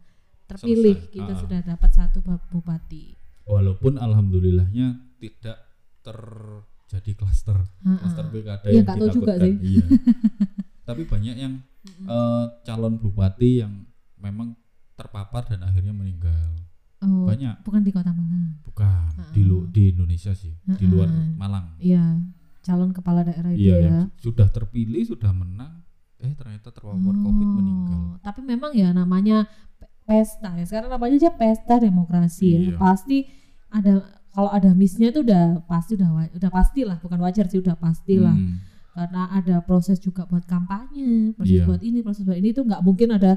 [0.45, 0.99] terpilih.
[0.99, 1.13] Selesai.
[1.15, 1.39] Kita Ah.
[1.39, 3.15] sudah dapat satu bu- bupati.
[3.47, 5.59] Walaupun alhamdulillahnya tidak
[6.03, 9.55] terjadi klaster klaster pilkada Iya, yang tahu juga sih.
[9.57, 9.85] Iya.
[10.87, 13.85] Tapi banyak yang eh, calon bupati yang
[14.17, 14.55] memang
[14.95, 16.57] terpapar dan akhirnya meninggal.
[16.99, 17.61] Oh, Banyak.
[17.61, 18.57] bukan di Kota Malang.
[18.65, 21.13] Bukan di lu, di Indonesia sih, di luar.
[21.37, 21.77] Malang.
[21.77, 22.17] Iya,
[22.63, 23.85] calon kepala daerah itu Iya, ya.
[23.85, 25.85] yang sudah terpilih, sudah menang,
[26.17, 28.01] eh ternyata terpapar Covid meninggal.
[28.01, 29.45] Oh, Tapi memang ya namanya
[29.77, 30.65] pe- pesta ya.
[30.65, 32.59] Sekarang namanya aja pesta demokrasi ya.
[32.65, 32.77] Iya.
[32.81, 33.29] Pasti
[33.69, 34.01] ada
[34.33, 38.57] kalau ada missnya itu udah pasti udah udah pastilah bukan wajar sih udah pastilah Hmm.
[38.97, 41.69] Karena ada proses juga buat kampanye proses Iya.
[41.69, 43.37] buat ini proses buat ini itu nggak mungkin ada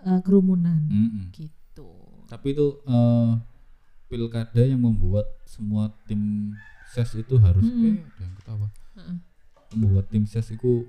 [0.00, 1.28] eh, kerumunan Mm-mm.
[1.30, 1.88] gitu
[2.24, 3.30] Tapi itu eh,
[4.06, 6.52] pilkada yang membuat semua tim
[6.88, 7.84] ses itu harus Mm-mm.
[7.84, 8.68] eh ada yang ketawa.
[8.94, 9.16] Heeh.
[9.74, 10.88] Membuat tim ses itu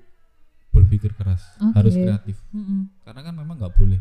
[0.70, 1.72] berpikir keras, Oke.
[1.74, 2.36] harus kreatif.
[2.50, 2.88] Mm-mm.
[3.02, 4.00] Karena kan memang nggak boleh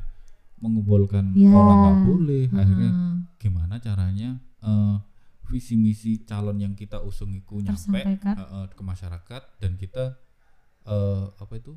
[0.56, 1.52] mengumpulkan Ya.
[1.52, 2.44] orang nggak boleh.
[2.52, 3.16] Akhirnya Heeh.
[3.38, 4.30] gimana caranya
[4.62, 4.96] eh,
[5.46, 10.18] visi misi calon yang kita usung itu nyampe eh, ke masyarakat dan kita
[10.84, 11.74] eh, apa itu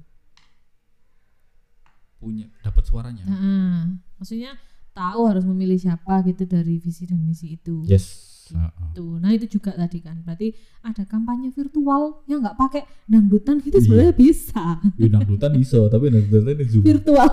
[2.18, 3.22] punya dapat suaranya.
[3.22, 3.94] Heeh.
[4.18, 4.58] maksudnya
[4.90, 8.34] tahu harus memilih siapa gitu dari visi dan misi itu Yes.
[8.48, 8.96] Heeh.
[8.96, 10.24] Tuh, nah itu juga tadi kan.
[10.24, 13.84] Berarti ada kampanye virtual yang nggak pakai dangdutan gitu Iya.
[13.84, 14.64] sebenarnya bisa.
[14.96, 16.80] Ya, dangdutan iso, tapi dangdutan zoom.
[16.80, 17.28] virtual.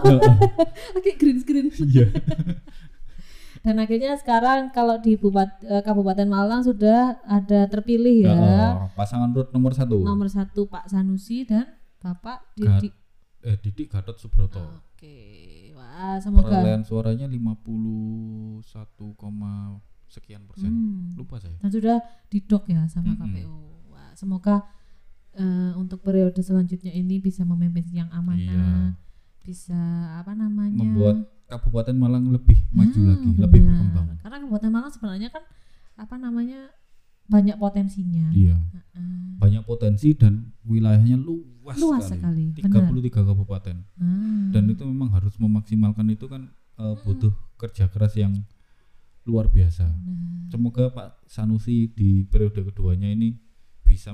[0.99, 1.71] Pakai green screen.
[1.71, 2.11] Iya.
[3.65, 8.31] Dan akhirnya sekarang kalau di Bupat- eh, Kabupaten Malang sudah ada terpilih ya.
[8.31, 8.69] Heeh.
[8.93, 9.97] Pasangan root nomor satu.
[9.99, 11.65] Nomor satu Pak Sanusi dan
[11.97, 12.89] Bapak Gat- Didi.
[13.41, 14.61] Eh, Didik Gatot Subroto.
[14.87, 15.17] Oke,
[15.71, 16.49] wah semoga.
[16.51, 18.61] Perolehan suaranya 51,
[19.13, 20.69] koma sekian persen.
[20.69, 21.09] Hmm.
[21.15, 21.57] Lupa saya.
[21.57, 21.97] Dan sudah
[22.27, 23.21] didok ya sama Mm-mm.
[23.27, 23.55] KPU.
[23.87, 24.65] Wah, semoga
[25.33, 28.95] eh, untuk periode selanjutnya ini bisa memimpin yang amanah, Iya.
[29.41, 29.81] bisa
[30.15, 30.79] apa namanya?
[30.79, 33.69] Membuat Kabupaten Malang lebih maju Hmm, lagi, lebih benar.
[33.71, 34.07] berkembang.
[34.19, 35.43] Karena Kabupaten Malang sebenarnya kan
[35.95, 36.59] apa namanya
[37.25, 38.29] banyak potensinya.
[38.29, 38.57] Iya.
[38.57, 39.37] Heeh.
[39.37, 42.45] Banyak potensi dan wilayahnya luas, Luas sekali.
[42.51, 42.85] sekali, benar.
[42.89, 43.75] 33 kabupaten.
[43.95, 44.49] Ah.
[44.49, 46.97] Dan itu memang harus memaksimalkan itu kan Hmm.
[47.01, 48.33] butuh kerja keras yang
[49.23, 49.85] luar biasa.
[49.85, 53.33] Nah, Semoga Pak Sanusi di periode keduanya ini
[53.85, 54.11] bisa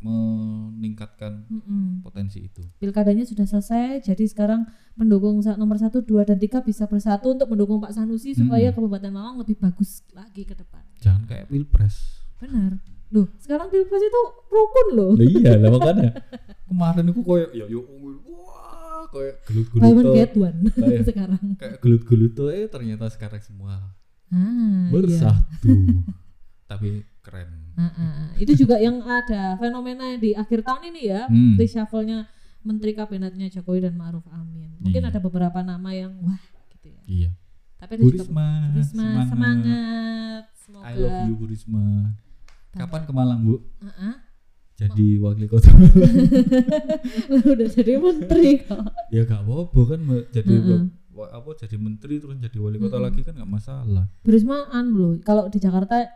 [0.00, 2.00] meningkatkan mm-mm.
[2.00, 2.64] potensi itu.
[2.76, 7.78] pilkadanya sudah selesai, jadi sekarang pendukung nomor satu, dua, dan tiga bisa bersatu untuk mendukung
[7.78, 8.76] Pak Sanusi supaya Mm-mm.
[8.80, 10.82] Kabupaten Malang lebih bagus lagi ke depan.
[10.98, 12.24] Jangan kayak pilpres.
[12.36, 12.80] Benar.
[13.10, 15.12] Loh, sekarang pilpres itu rukun loh.
[15.12, 16.10] Lah iya lah makanya
[16.68, 17.82] kemarin aku koyo ya yo
[18.24, 21.44] wah koyo gelut-gelut Buy one get one Kayak- sekarang.
[21.54, 23.98] kayak gelut-gelut tuh eh ternyata sekarang semua
[24.30, 24.38] Ah,
[24.86, 24.94] iya.
[24.94, 25.74] bersatu.
[26.64, 27.69] Tapi keren.
[28.36, 31.54] Itu juga yang ada fenomena di akhir tahun ini ya, Hmm.
[31.54, 32.24] reshuffle-nya
[32.60, 34.76] Menteri Kabinetnya Jokowi dan Ma'ruf Amin.
[34.78, 35.08] Mungkin Iya.
[35.08, 36.40] ada beberapa nama yang wah
[36.70, 37.00] gitu ya.
[37.06, 37.30] Iya.
[37.76, 40.42] Tapi ada Bu juga Risma, Risma, semangat.
[40.54, 41.84] Semoga I love you Bu Risma.
[42.70, 43.56] Kapan ke Malang Bu?
[43.80, 44.16] Ah, ah.
[44.74, 45.68] Jadi wakil kota.
[47.52, 48.80] udah jadi menteri kok.
[49.08, 50.80] ya gak apa-apa kan jadi Heeh.
[51.10, 53.06] wa- apa jadi menteri terus jadi wali kota Mm-mm.
[53.06, 54.04] lagi kan nggak masalah.
[54.18, 56.08] Bu Risma anu loh, kalau di Jakarta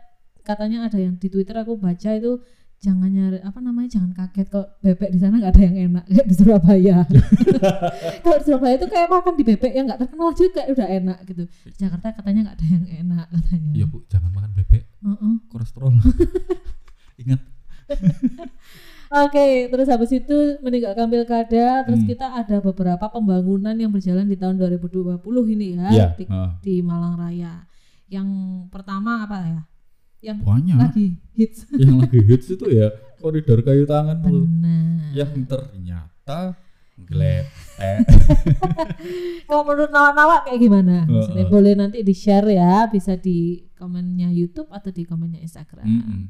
[0.45, 2.39] katanya ada yang di Twitter aku baca itu
[2.75, 6.27] jangan nyari apa namanya jangan kaget kok bebek di sana nggak ada yang enak kayak
[6.27, 6.97] di Surabaya.
[8.23, 11.43] kalau di Surabaya itu kayak makan di bebek yang nggak terkenal juga udah enak gitu.
[11.65, 13.71] Di Jakarta katanya nggak ada yang enak katanya.
[13.73, 15.33] Ya Bu, jangan makan bebek, Heeh.
[15.49, 15.91] kolesterol.
[17.25, 17.41] Ingat.
[19.05, 22.09] Oke, terus habis itu meninggalkan pilkada, terus Hmm.
[22.09, 26.49] kita ada beberapa pembangunan yang berjalan di tahun 2020 ini ya Iya, di, heeh.
[26.59, 27.63] di Malang Raya.
[28.09, 28.27] Yang
[28.67, 29.61] pertama apa ya?
[30.25, 30.77] Yang Banyak.
[30.81, 31.07] lagi
[31.37, 31.59] hits.
[31.85, 32.89] yang lagi hits itu ya
[33.21, 34.41] koridor kayu tangan tuh.
[34.41, 35.13] Benar.
[35.13, 36.57] Yang ternyata
[36.97, 38.07] gletek.
[39.47, 41.05] Kalau menurut Nawa-Nawa kayak gimana?
[41.05, 41.13] Heeh.
[41.13, 45.85] Maksudnya boleh nanti di share ya, bisa di komennya YouTube atau di komennya Instagram.
[45.85, 46.21] Mm-mm.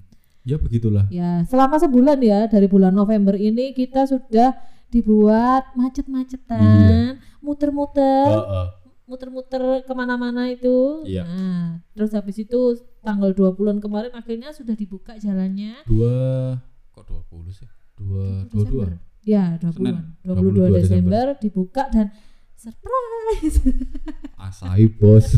[0.46, 1.06] Ya begitulah.
[1.10, 4.54] Ya, selama sebulan ya dari bulan November ini kita sudah
[4.94, 8.68] dibuat macet-macetan, muter-muter, Heeh.
[9.06, 11.06] Muter-muter ke mana-mana itu.
[11.06, 11.24] Iya.
[11.24, 15.86] Nah, terus habis itu tanggal 20-an kemarin akhirnya sudah dibuka jalannya.
[15.86, 16.58] Dua
[16.92, 17.70] kok 20 sih?
[17.96, 18.86] Dua dua dua.
[19.26, 19.74] Ya, 20-an.
[19.74, 22.14] Senin, 22, 22 Desember dibuka dan
[22.54, 23.58] surprise.
[24.46, 25.34] Asai bos.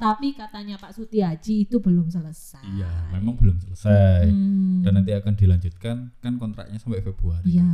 [0.00, 2.64] Tapi katanya Pak Sutiaji itu belum selesai.
[2.72, 4.32] iya, memang belum selesai.
[4.32, 7.44] Hmm, Dan nanti akan dilanjutkan kan kontraknya sampai Februari.
[7.52, 7.68] Iya.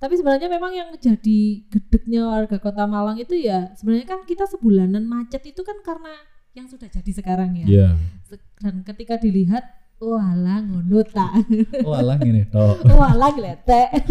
[0.00, 5.04] Tapi sebenarnya memang yang jadi gedeknya warga Kota Malang itu ya sebenarnya kan kita sebulanan
[5.04, 6.16] macet itu kan karena
[6.50, 7.66] yang sudah jadi sekarang ya.
[7.68, 7.88] Iya.
[8.24, 9.60] Se- Dan ketika dilihat,
[9.96, 11.44] walah ngono tak.
[11.84, 12.80] Oh alah gini tok.
[12.96, 13.92] walah gletek.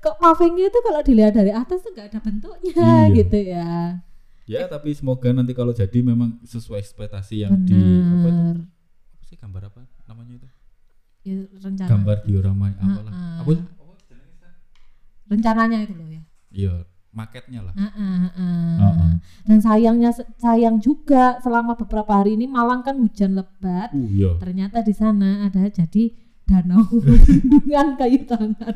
[0.00, 3.14] Kok pavingnya itu kalau dilihat dari atas tuh nggak ada bentuknya Iya.
[3.14, 3.68] gitu ya.
[4.48, 8.42] Ya, tapi semoga nanti kalau jadi memang sesuai ekspektasi yang di apa itu?
[9.14, 10.48] Apa sih gambar apa namanya itu?
[11.20, 11.88] Ya, rencana.
[11.88, 13.12] Gambar diorama apalah.
[13.12, 13.44] Ah, ah.
[13.44, 13.52] Apa?
[15.30, 16.22] Rencananya itu loh ya.
[16.50, 16.74] Iya,
[17.12, 17.74] maketnya lah.
[17.76, 18.76] Ah, ah, ah.
[18.80, 19.12] Ah, ah.
[19.46, 23.92] Dan sayangnya sayang juga selama beberapa hari ini Malang kan hujan lebat.
[23.94, 24.32] Uh, iya.
[24.40, 26.10] Ternyata di sana ada jadi
[26.48, 28.74] danau bendungan kayu tangan.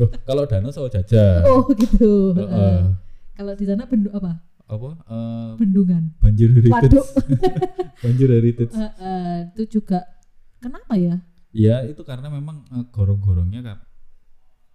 [0.00, 1.42] Loh, kalau danau sama jajan.
[1.44, 2.32] Oh gitu.
[2.38, 2.48] Heeh.
[2.48, 2.80] Heeh.
[3.34, 4.40] Kalau di sana bendu apa?
[4.64, 4.90] apa?
[4.96, 6.16] eh, Bendungan.
[6.22, 6.96] banjir heritage.
[8.02, 8.72] Banjir heritage.
[8.72, 10.06] Heeh, itu juga
[10.62, 11.20] kenapa ya?
[11.54, 13.78] Ya, itu karena memang eh, gorong-gorongnya kan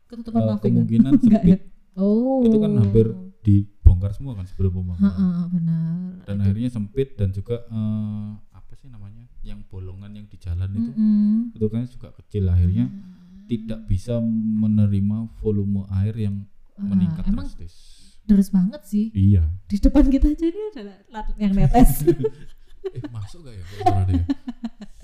[0.08, 0.64] Ketutupan paving.
[0.64, 1.22] kemungkinan ya?
[1.22, 1.60] sempit.
[1.94, 2.42] Oh.
[2.42, 3.06] Itu kan hampir
[3.40, 5.06] dibongkar semua kan sebelum pembangunan.
[5.06, 6.24] Heeh, benar.
[6.24, 9.28] Dan akhirnya sempit dan juga eh, apa sih namanya?
[9.44, 11.56] Yang bolongan yang di jalan itu Mm-mm.
[11.56, 12.88] itu kan juga kecil akhirnya
[13.46, 17.76] tidak bisa menerima volume air yang Ah, meningkat emang drastis.
[18.24, 19.12] Deres banget sih.
[19.12, 19.52] Iya.
[19.68, 20.96] Di depan kita aja ini ada
[21.36, 21.92] yang netes.
[22.80, 23.64] Eh masuk gak ya?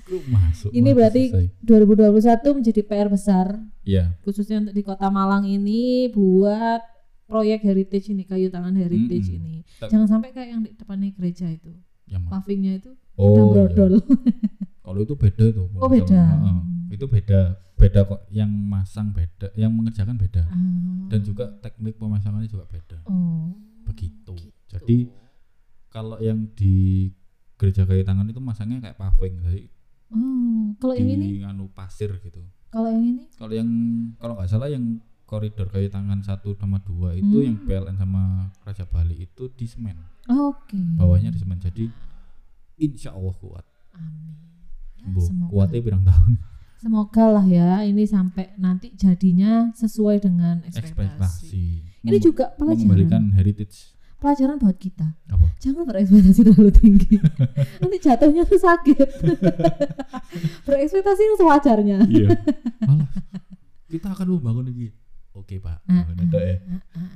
[0.07, 0.19] ya?
[0.27, 0.69] Masuk.
[0.69, 1.47] Ini berarti selesai.
[1.61, 3.47] 2021 menjadi PR besar
[3.81, 4.13] Iya.
[4.21, 6.81] khususnya untuk di Kota Malang ini buat
[7.25, 9.39] proyek heritage ini kayu tangan heritage Mm-mm.
[9.39, 11.73] ini Tak- jangan sampai kayak yang di depannya gereja itu
[12.05, 12.31] Yang mana?
[12.31, 13.65] pavingnya itu udah Oh, iya.
[13.65, 13.93] brodol
[14.79, 15.65] Kalau itu beda tuh.
[15.75, 16.21] Oh, beda.
[16.21, 16.57] Heeh.
[16.91, 17.41] Itu beda.
[17.75, 20.45] Beda kok yang masang beda, yang mengerjakan beda.
[20.45, 21.09] Ah.
[21.09, 23.01] Dan juga teknik pemasangannya juga beda.
[23.03, 23.49] oh
[23.83, 24.37] Begitu.
[24.67, 25.09] Jadi
[25.89, 27.09] kalau yang di
[27.55, 29.61] gereja kayu tangan itu masangnya kayak paving, jadi
[30.15, 32.39] oh kalau yang ini di anu pasir gitu.
[32.67, 33.69] kalau yang ini Kalau yang
[34.15, 37.45] kalau nggak salah yang koridor kayu tangan satu sama dua itu Hmm.
[37.45, 38.23] yang PLN sama
[38.61, 41.57] Raja Bali itu di semen, oke bawahnya di semen.
[41.57, 41.89] Jadi
[42.77, 43.65] insya Allah kuat.
[43.91, 44.37] amin
[44.97, 45.49] Ya, Bu, semoga.
[45.49, 46.31] kuatnya pirang tahun.
[46.77, 50.85] semoga lah ya ini sampai nanti jadinya sesuai dengan ekspektasi
[51.49, 51.65] Ekspektasi.
[52.03, 53.94] ini Mem- juga pelajaran mengembalikan heritage
[54.25, 55.45] pelajaran buat kita apa?
[55.61, 57.21] jangan berekspektasi terlalu tinggi
[57.79, 59.07] nanti jatuhnya tuh sakit
[60.65, 62.29] berekspektasi yang sewajarnya iya.
[62.89, 63.09] Malah
[63.85, 64.89] kita akan membangun ini.
[65.31, 65.79] Oke pak.
[65.85, 66.55] Ah, Bangun itu ya.
[66.67, 67.09] ah, ah.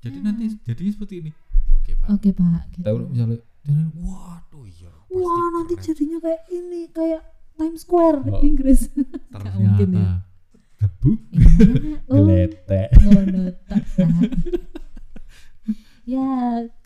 [0.00, 1.30] Jadi nanti jadinya seperti ini.
[1.76, 2.06] Oke pak.
[2.08, 2.82] oke pak gitu.
[2.82, 4.90] Tapi kalau misalnya, jadi, waduh iya.
[5.12, 5.86] wah nanti keren.
[5.92, 7.22] jadinya kayak ini kayak
[7.54, 8.40] Times Square Oh.
[8.40, 8.88] Inggris
[9.28, 10.10] ternyata mungkin ya.
[10.80, 12.88] gebuk Iya, oh, geletek.
[12.96, 14.22] ngono tak, tak.
[16.04, 16.26] Ya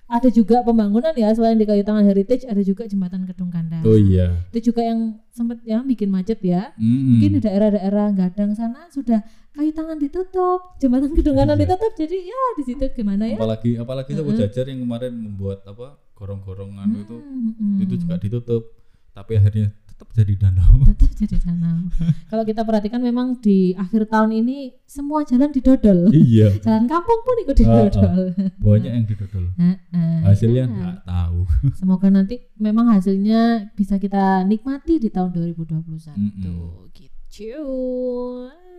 [0.05, 3.96] ada juga pembangunan ya selain di kayu tangan heritage ada juga jembatan Kedung Kandang Oh
[3.96, 4.44] iya.
[4.53, 7.16] itu juga yang sempat ya bikin macet ya Mm-mm.
[7.16, 11.64] mungkin di daerah-daerah Gadang sana sudah kayu tangan ditutup jembatan Kedung Kandang Iya.
[11.66, 14.40] ditutup jadi ya di situ gimana ya apalagi apalagi sama Mm-mm.
[14.40, 17.83] jajar yang kemarin membuat apa gorong-gorongan itu Hmm, hmm.
[17.83, 18.62] itu juga ditutup
[19.11, 21.87] tapi akhirnya tetap jadi danau tetap jadi danau
[22.26, 27.37] kalau kita perhatikan memang di akhir tahun ini semua jalan didodol iya jalan kampung pun
[27.40, 27.87] ikut Ah, ah.
[27.87, 28.22] didodol
[28.59, 30.68] banyak yang didodol Heeh, hasilnya ya.
[30.68, 31.40] nggak tahu
[31.72, 33.40] Semoga nanti memang hasilnya
[33.72, 36.90] bisa kita nikmati di tahun 2021 Mm-mm.
[36.90, 37.62] gitu.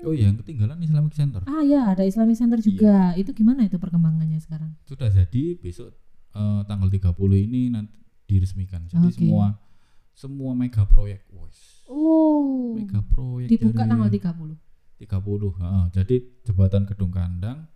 [0.02, 2.66] oh iya yang ketinggalan Islamic Center Ah ya, ada Islamic Center Iya.
[2.66, 2.96] juga.
[3.16, 4.76] Itu gimana itu perkembangannya sekarang?
[4.84, 5.96] sudah jadi besok
[6.32, 9.16] eh, tanggal 30 ini nanti diresmikan jadi Oke.
[9.18, 9.56] semua
[10.16, 12.74] semua mega proyek wes Oh.
[12.74, 14.58] mega proyek Dibuka dari tanggal 30.
[14.98, 15.86] 30 heeh.
[15.92, 17.68] jadi jembatan Gedung Kandang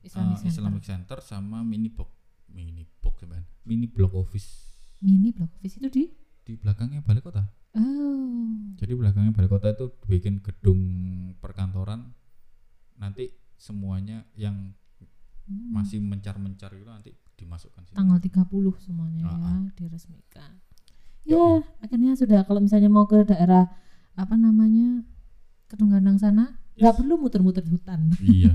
[0.00, 0.50] Islamic eh, Center.
[0.50, 2.08] Islamic Center sama mini box
[2.48, 3.22] mini box
[3.62, 6.04] mini block office Mini block office itu di
[6.42, 7.44] di belakangnya balai kota
[7.76, 8.72] Oh.
[8.74, 10.80] jadi belakangnya balai kota itu bikin gedung
[11.36, 12.16] perkantoran
[12.96, 14.72] nanti semuanya yang
[15.44, 15.70] Hmm.
[15.70, 17.94] masih mencar-mencar itu nanti dimasukkan situ.
[17.94, 18.50] tanggal 30
[18.82, 20.58] semuanya ya diresmikan.
[21.26, 21.42] Ya,
[21.80, 23.66] akhirnya sudah kalau misalnya mau ke daerah
[24.12, 25.02] apa namanya?
[25.66, 26.96] Kedung Gandang sana, nggak Yes.
[26.96, 28.14] perlu muter-muter hutan.
[28.22, 28.54] iya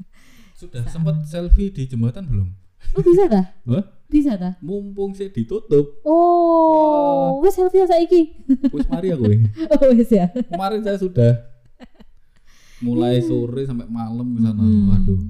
[0.56, 2.48] sudah sempat selfie di jembatan belum
[2.88, 3.44] Oh, bisa dah?
[3.66, 3.84] Hah?
[4.06, 4.54] Bisa dah.
[4.58, 8.22] mumpung sih ditutup Oh, wes selfie saiki.
[8.70, 9.46] wis mari aku ini.
[9.74, 10.32] Oh, wes ya.
[10.46, 11.32] kemarin saya sudah
[12.78, 14.88] mulai sore sampai malam ke sana Hmm.
[14.90, 15.20] waduh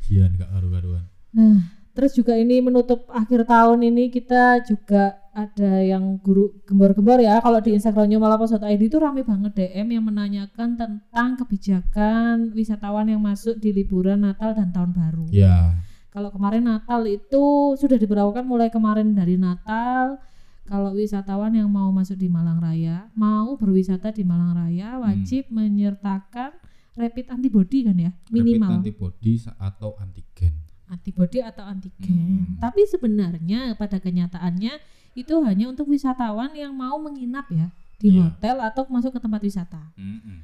[0.00, 6.22] jian gak karu-karuan Nah, terus juga ini menutup akhir tahun ini kita juga ada yang
[6.22, 7.42] guru gembor-gembor ya.
[7.42, 13.58] Kalau di Instagramnya malapos.id itu rame banget DM yang menanyakan tentang kebijakan wisatawan yang masuk
[13.58, 15.26] di liburan Natal dan Tahun Baru.
[15.34, 15.74] ya
[16.14, 20.22] Kalau kemarin Natal itu sudah diberlakukan mulai kemarin dari Natal.
[20.64, 26.56] Kalau wisatawan yang mau masuk di Malang Raya, mau berwisata di Malang Raya wajib menyertakan
[26.96, 28.80] rapid antibody kan ya, minimal.
[28.80, 30.63] rapid antibody atau antigen
[30.94, 32.14] antibody atau antigen.
[32.14, 32.44] Hmm.
[32.58, 34.78] Tapi sebenarnya pada kenyataannya
[35.14, 38.30] itu hanya untuk wisatawan yang mau menginap ya di Iya.
[38.30, 39.82] hotel atau masuk ke tempat wisata.
[39.94, 40.42] Mm-mm.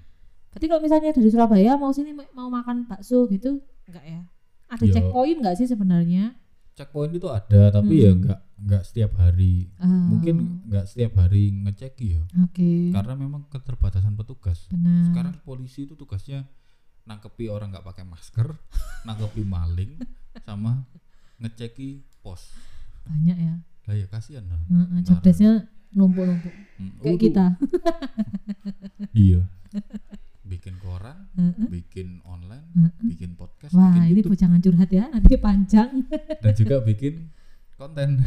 [0.50, 4.20] Berarti kalau misalnya dari Surabaya mau sini mau makan bakso gitu enggak ya?
[4.66, 4.92] Ada Iya.
[4.96, 6.34] checkpoint enggak sih sebenarnya?
[6.70, 8.22] checkpoint itu ada tapi ya Hmm.
[8.24, 12.88] nggak nggak setiap hari Ah, mungkin nggak setiap hari ngecek ya Oke.
[12.88, 15.04] karena memang keterbatasan petugas Benar.
[15.04, 16.46] sekarang polisi itu tugasnya
[17.04, 18.48] nangkepi orang nggak pakai masker
[19.06, 20.00] nangkepi maling
[20.44, 20.84] sama
[21.40, 22.52] ngeceki pos.
[23.08, 23.54] Banyak ya.
[23.88, 24.60] lah ya kasihan lah.
[24.70, 26.54] Heeh, numpuk-numpuk.
[26.78, 27.46] Hmm, kayak kita.
[29.26, 29.42] iya.
[30.46, 32.92] Bikin koran Heeh, bikin online heeh.
[33.14, 34.38] bikin podcast Wah, bikin ini YouTube.
[34.38, 35.90] jangan curhat ya, nanti panjang.
[36.42, 37.30] dan juga bikin
[37.74, 38.22] konten.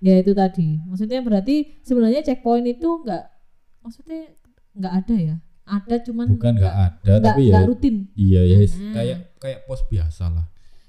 [0.00, 0.80] Ya itu tadi.
[0.88, 3.30] Maksudnya berarti sebenarnya checkpoint itu enggak
[3.80, 4.32] maksudnya
[4.76, 5.36] enggak ada ya
[5.72, 7.96] ada cuman bukan nggak ada enggak, tapi ya enggak rutin.
[8.14, 8.92] iya ya Hmm.
[8.92, 10.46] kayak kayak pos biasa lah.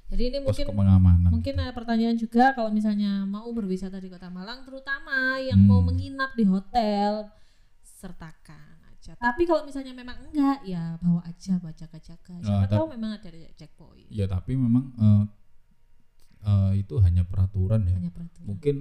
[0.08, 4.28] Jadi ini pos mungkin pengamanan mungkin ada pertanyaan juga kalau misalnya mau berwisata di kota
[4.28, 5.88] Malang terutama yang mau Hmm.
[5.88, 7.32] menginap di hotel
[7.82, 9.14] sertakan aja.
[9.16, 12.34] Tapi kalau misalnya memang enggak ya bawa aja bawa jaga-jaga.
[12.38, 14.10] Siapa Ah, tap- tahu memang ada checkpoint.
[14.10, 15.24] Ya tapi memang eh,
[16.44, 17.96] eh, itu hanya peraturan ya.
[17.96, 18.46] hanya peraturan.
[18.48, 18.76] Mungkin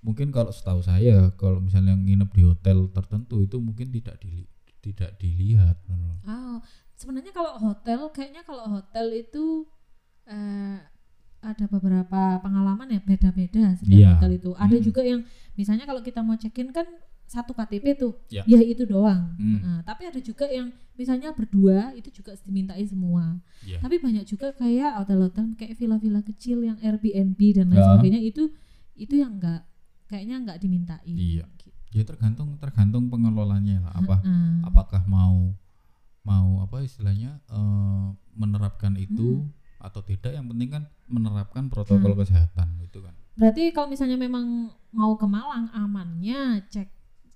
[0.00, 4.44] mungkin kalau setahu saya kalau misalnya nginep di hotel tertentu itu mungkin tidak dili
[4.84, 5.80] tidak dilihat.
[6.24, 6.60] Oh,
[6.94, 9.64] sebenarnya kalau hotel kayaknya kalau hotel itu
[10.24, 10.78] eh,
[11.40, 14.08] ada beberapa pengalaman ya beda-beda setiap Iya.
[14.16, 14.50] hotel itu.
[14.56, 14.84] Ada Mm.
[14.84, 15.20] juga yang
[15.52, 16.88] misalnya kalau kita mau check-in kan
[17.24, 18.44] satu KTP tuh, Ya.
[18.44, 19.32] ya itu doang.
[19.36, 19.60] Hmm.
[19.60, 23.40] Nah, tapi ada juga yang misalnya berdua itu juga dimintai semua.
[23.60, 23.80] Iya.
[23.80, 27.84] Tapi banyak juga kayak hotel-hotel kayak villa-villa kecil yang Airbnb dan lain Ya.
[27.90, 28.52] sebagainya itu
[28.94, 29.64] itu yang enggak
[30.06, 31.12] kayaknya enggak dimintai.
[31.12, 31.44] Iya.
[31.94, 34.66] Ya tergantung tergantung pengelolanya lah apa Heeh.
[34.66, 35.54] apakah mau
[36.26, 39.50] mau apa istilahnya eh, menerapkan itu Hmm.
[39.78, 45.14] atau tidak yang penting kan menerapkan protokol kesehatan itu kan Berarti kalau misalnya memang mau
[45.14, 46.88] ke Malang amannya cek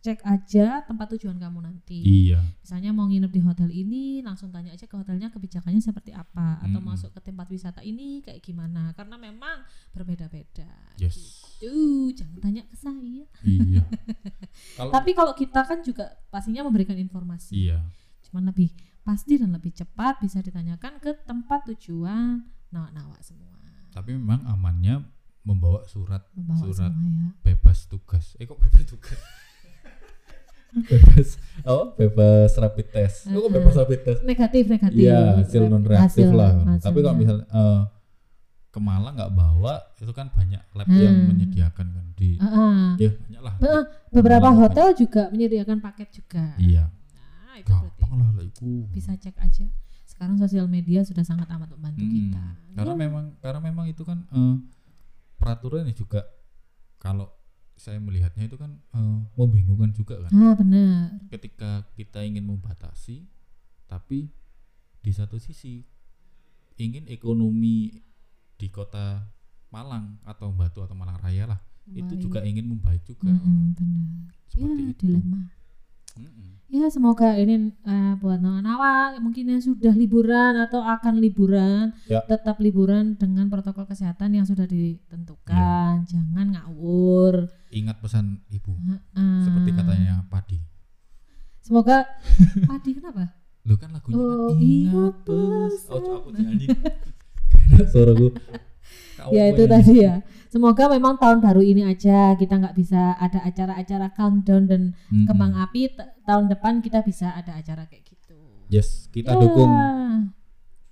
[0.08, 2.00] cek aja tempat tujuan kamu nanti.
[2.00, 6.56] iya Misalnya mau nginep di hotel ini, langsung tanya aja ke hotelnya kebijakannya seperti apa
[6.58, 6.88] atau Mm-mm.
[6.88, 9.60] masuk ke tempat wisata ini kayak gimana karena memang
[9.92, 10.68] berbeda-beda.
[10.96, 13.24] yes Tuh, jangan tanya ke saya.
[13.42, 13.84] iya
[14.80, 17.52] kalau Tapi kalau kita kan juga pastinya memberikan informasi.
[17.58, 17.84] iya
[18.24, 23.56] Cuman lebih pasti dan lebih cepat bisa ditanyakan ke tempat tujuan nawa-nawa semua.
[23.88, 25.00] tapi memang amannya
[25.40, 26.92] membawa surat Membawa Surat.
[26.92, 27.28] semua ya.
[27.42, 29.16] bebas tugas eh kok bebas tugas
[30.70, 31.28] bebas
[31.64, 34.98] oh bebas rapid test oh, kok bebas rapid test Negatif negatif.
[34.98, 36.52] Iya hasil non reaktif Hasil- lah.
[36.54, 36.84] hasilnya.
[36.84, 37.80] Tapi kalau misal eh,
[38.68, 41.26] ke Malang nggak bawa itu kan banyak lab yang Hmm.
[41.26, 42.80] menyediakan kan di Heeh.
[42.98, 43.54] ya banyak lah.
[43.58, 46.52] Heeh, beberapa Malang hotel juga menyediakan paket juga.
[46.56, 46.84] Iya.
[47.16, 48.84] Nah, itu Gampang lah itu.
[48.88, 49.64] bisa cek aja.
[50.04, 52.44] Sekarang sosial media sudah sangat amat membantu Hmm, kita.
[52.74, 52.98] Karena Ya.
[52.98, 54.54] memang karena memang itu kan eh,
[55.34, 56.26] peraturan juga
[56.96, 57.30] kalau
[57.78, 60.30] saya melihatnya itu kan eh, membingungkan juga kan.
[60.34, 61.14] Ah, benar.
[61.30, 63.24] Ketika kita ingin membatasi
[63.88, 64.28] tapi
[65.00, 65.86] di satu sisi
[66.76, 68.04] ingin ekonomi
[68.58, 69.24] di kota
[69.70, 74.28] Malang atau Batu atau Malang Raya lah itu juga ingin membaik juga Mm-mm, benar.
[74.52, 75.02] seperti ya, itu.
[75.08, 75.40] dilema.
[76.18, 76.46] Mm-mm.
[76.68, 82.20] Ya, semoga ini eh, buat nawa mungkin yang sudah liburan atau akan liburan, Ya.
[82.22, 86.04] tetap liburan dengan protokol kesehatan yang sudah ditentukan.
[86.04, 87.48] Jangan ngawur.
[87.70, 89.40] Ingat pesan ibu Heeh.
[89.42, 90.60] seperti katanya Padi.
[91.58, 92.04] Semoga
[92.68, 93.32] Padi kenapa?
[93.64, 95.74] Lu kan lagunya Oh, kan ingat pes.
[95.88, 96.52] Oh, pesan.
[96.52, 96.68] aku.
[97.68, 98.26] Karena suaraku.
[98.32, 98.67] Kamu
[99.30, 100.22] ya itu tadi ya.
[100.48, 105.26] Semoga memang tahun baru ini aja kita nggak bisa ada acara-acara countdown dan Mm-mm.
[105.26, 105.92] kembang api.
[105.92, 108.36] T- tahun depan kita bisa ada acara kayak gitu.
[108.68, 109.40] Yes, kita Ya.
[109.40, 109.68] dukung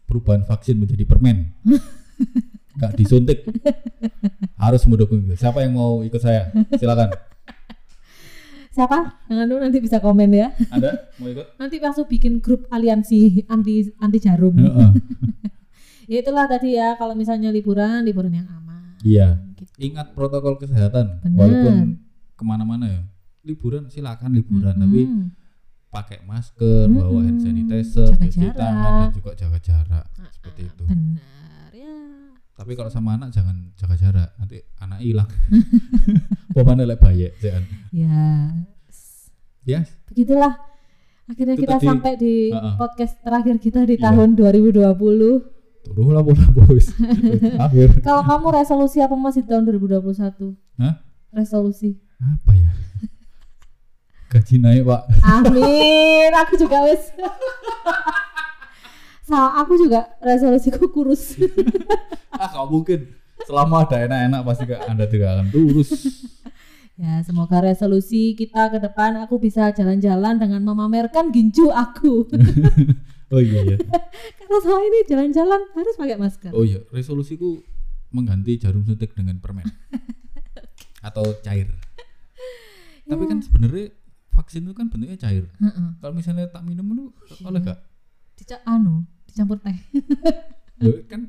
[0.05, 1.57] perubahan vaksin menjadi permen.
[2.77, 3.49] Enggak disuntik.
[4.55, 5.25] Harus mendukung.
[5.33, 6.53] Siapa yang mau ikut saya?
[6.77, 7.17] Silakan.
[8.69, 9.25] Siapa?
[9.25, 10.53] Jangan dulu nanti bisa komen ya.
[10.69, 11.57] Ada mau ikut?
[11.57, 14.53] Nanti langsung bikin grup aliansi anti anti jarum.
[16.07, 18.97] Ya itulah tadi ya kalau misalnya liburan liburan yang aman.
[19.03, 19.43] Iya.
[19.55, 19.73] Gitu.
[19.83, 21.21] Ingat protokol kesehatan.
[21.21, 21.37] Bener.
[21.37, 21.75] Walaupun
[22.33, 23.03] ke mana-mana ya.
[23.43, 25.31] Liburan silakan liburan, tapi Mm-mm.
[25.87, 28.59] pakai masker, bawa hand sanitizer, Jaga cuci jarak.
[28.59, 30.07] tangan dan juga jaga jarak.
[30.19, 30.83] Ah, Seperti itu.
[30.83, 31.95] Benar ya.
[32.53, 35.31] Tapi kalau sama anak jangan jaga jarak, nanti anak hilang.
[36.59, 36.99] Pemane lek
[37.39, 37.65] jangan.
[37.95, 38.51] Ya.
[39.63, 40.55] Ya, Begitulah.
[41.27, 42.79] Akhirnya Itu kita tadi, sampai di uh-uh.
[42.79, 44.11] podcast terakhir kita di Iya.
[44.11, 45.56] tahun 2020.
[45.87, 46.91] Turun lah bola boys.
[47.65, 48.03] Akhir.
[48.03, 50.59] Kalau kamu resolusi apa masih tahun 2021?
[50.83, 50.99] Hah?
[51.31, 51.95] Resolusi.
[52.19, 52.75] Apa ya?
[54.27, 55.03] Gaji naik, Pak.
[55.23, 56.31] Amin.
[56.35, 57.15] aku juga wes.
[59.27, 61.39] Sa aku juga resolusiku kurus.
[62.41, 63.01] ah, gak mungkin.
[63.47, 65.91] Selama ada enak-enak pasti gak, Anda tidak akan lurus.
[66.99, 72.27] ya, semoga resolusi kita ke depan aku bisa jalan-jalan dengan memamerkan ginju aku.
[73.27, 73.77] Oh iya ya.
[74.39, 76.51] Karena selama ini jalan-jalan harus pakai masker.
[76.55, 77.59] Oh iya, resolusiku
[78.15, 79.67] mengganti jarum suntik dengan permen.
[81.07, 81.67] Atau cair.
[83.11, 83.91] Tapi kan sebenarnya
[84.31, 85.51] vaksin itu kan bentuknya cair.
[85.59, 85.89] Heeh.
[85.99, 87.05] Kalau misalnya tak minum itu
[87.43, 87.79] oleh gak?
[88.39, 89.75] Dica- anu, dicampur teh.
[90.87, 91.27] Loh, kan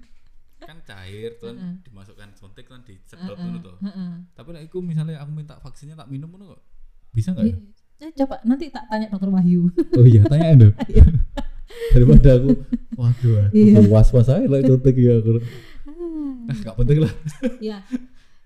[0.58, 1.80] kan cair tuh Heeh.
[1.82, 3.78] dimasukkan suntik kan disedot Heeh, dulu tuh.
[3.82, 4.12] heeh.
[4.36, 6.62] Tapi lah aku misalnya aku minta vaksinnya tak minum itu kok
[7.16, 7.56] bisa nggak ya?
[7.98, 9.74] Eh, coba nanti tak tanya dokter Wahyu.
[9.98, 10.74] Oh iya, tanya dong.
[11.94, 12.50] Daripada aku
[12.96, 13.80] waduh aku Iya.
[13.88, 15.40] was-was aja lah suntik ya aku.
[16.48, 17.14] Nah, gak penting lah.
[17.60, 17.78] ya.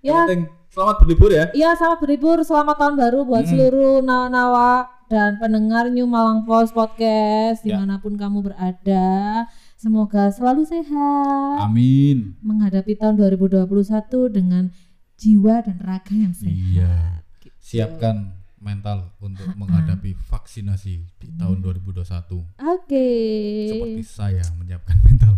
[0.02, 1.46] Ya, penting selamat berlibur ya.
[1.52, 7.62] Iya, selamat berlibur, selamat tahun baru buat seluruh nawa-nawa dan pendengar New Malang Post Podcast
[7.62, 7.76] Ya.
[7.76, 9.46] di mana pun kamu berada.
[9.76, 12.34] Semoga selalu sehat Amin.
[12.40, 13.68] menghadapi tahun 2021
[14.28, 14.70] dengan
[15.14, 16.50] jiwa dan raga yang sehat.
[16.50, 16.94] Iya.
[17.38, 17.54] Gitu.
[17.60, 22.06] Siapkan mental untuk menghadapi vaksinasi di tahun 2021
[22.62, 23.08] Oke.
[23.68, 25.34] seperti saya menyiapkan mental.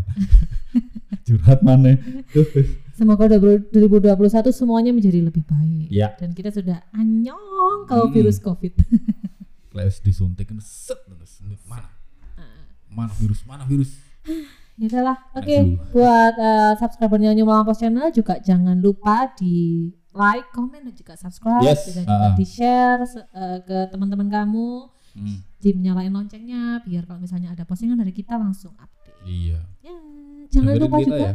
[1.25, 1.97] Curhat mana?
[2.93, 4.13] Semoga 2021
[4.53, 5.89] semuanya menjadi lebih baik.
[5.89, 6.13] Ya.
[6.15, 8.15] Dan kita sudah anyong kalau Hmm.
[8.15, 8.77] virus Covid.
[9.73, 11.89] Les disuntik kan set terus mana?
[12.87, 13.91] mana virus mana virus
[14.79, 15.19] Ya udahlah.
[15.33, 15.79] Oke, Aduh.
[15.91, 21.15] buat eh, subscribernya New Malang Post Channel juga jangan lupa di like, komen dan juga
[21.15, 22.35] subscribe Yes, dan juga ah.
[22.35, 23.03] di share
[23.61, 24.89] ke teman-teman kamu.
[25.15, 29.23] Hmm, Di nyalain loncengnya biar kalau misalnya ada postingan dari kita langsung update.
[29.25, 29.95] iya Ya,
[30.51, 31.23] jangan Dengerin lupa kita juga.
[31.23, 31.35] ya.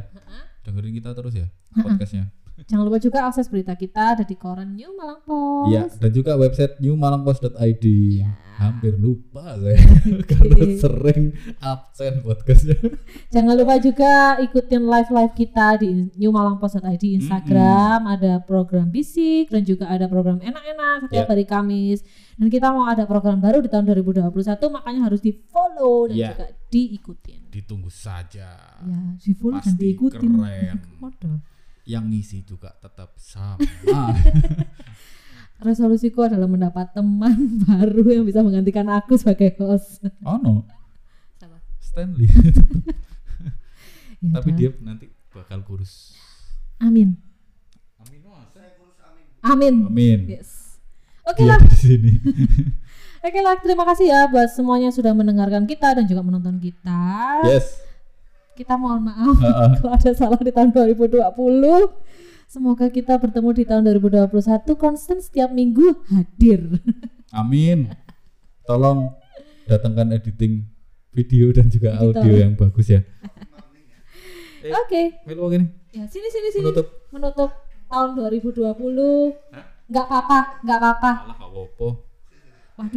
[0.64, 2.24] Dengerin kita terus ya podcastnya
[2.66, 5.68] Jangan lupa juga akses berita kita ada di koran New Malang Post.
[5.70, 7.86] Iya, dan juga website newmalangpost.id.
[7.86, 8.30] Iya.
[8.60, 9.80] Hampir lupa saya
[10.36, 11.32] karena sering
[11.64, 12.76] absen podcastnya.
[13.32, 15.88] Jangan lupa juga ikutin live-live kita di
[16.20, 21.32] New Malang Post.id Instagram, ada program bisik dan juga ada program enak-enak setiap Ya.
[21.32, 22.04] hari Kamis.
[22.36, 24.28] Dan kita mau ada program baru di tahun 2021
[24.68, 26.28] makanya harus di-follow dan Ya.
[26.36, 27.40] juga diikutin.
[27.48, 28.60] Ditunggu saja.
[28.84, 30.32] Ya, di-follow dan Pasti diikutin.
[30.36, 30.76] keren.
[31.00, 31.36] Modal.
[31.90, 33.58] Yang ngisi juga tetap sama.
[35.66, 37.36] Resolusiku adalah mendapat teman
[37.66, 40.06] baru yang bisa menggantikan aku sebagai host.
[40.22, 40.70] oh no?
[41.82, 42.30] Stanley.
[44.20, 44.60] Ya Tapi udah.
[44.60, 46.12] dia nanti bakal kurus.
[46.84, 47.16] Amin.
[48.04, 48.20] Amin.
[49.40, 49.76] Amin.
[49.88, 50.20] Amin.
[50.28, 50.76] Yes.
[51.24, 51.60] Oke Dia lah.
[51.64, 52.12] di sini.
[53.24, 57.00] Oke lah, terima kasih ya buat semuanya sudah mendengarkan kita dan juga menonton kita.
[57.48, 57.80] yes.
[58.60, 59.72] Kita mohon maaf Ha-ha.
[59.80, 61.24] kalau ada salah di tahun 2020.
[62.52, 64.36] Semoga kita bertemu di tahun 2021
[64.76, 66.68] konstan setiap minggu hadir.
[67.40, 67.88] Amin.
[68.68, 69.16] Tolong
[69.64, 70.68] datangkan editing
[71.16, 72.20] video dan juga Editor.
[72.20, 73.00] audio yang bagus ya.
[74.60, 74.76] Eh.
[74.76, 75.24] Oke.
[75.24, 75.72] Melu gini.
[75.96, 76.68] Ya, sini sini sini.
[76.68, 77.08] Menutup.
[77.16, 77.48] Menutup
[77.88, 78.76] tahun 2020.
[79.88, 81.12] Nggak apa-apa, nggak apa-apa.
[81.40, 82.10] Waduh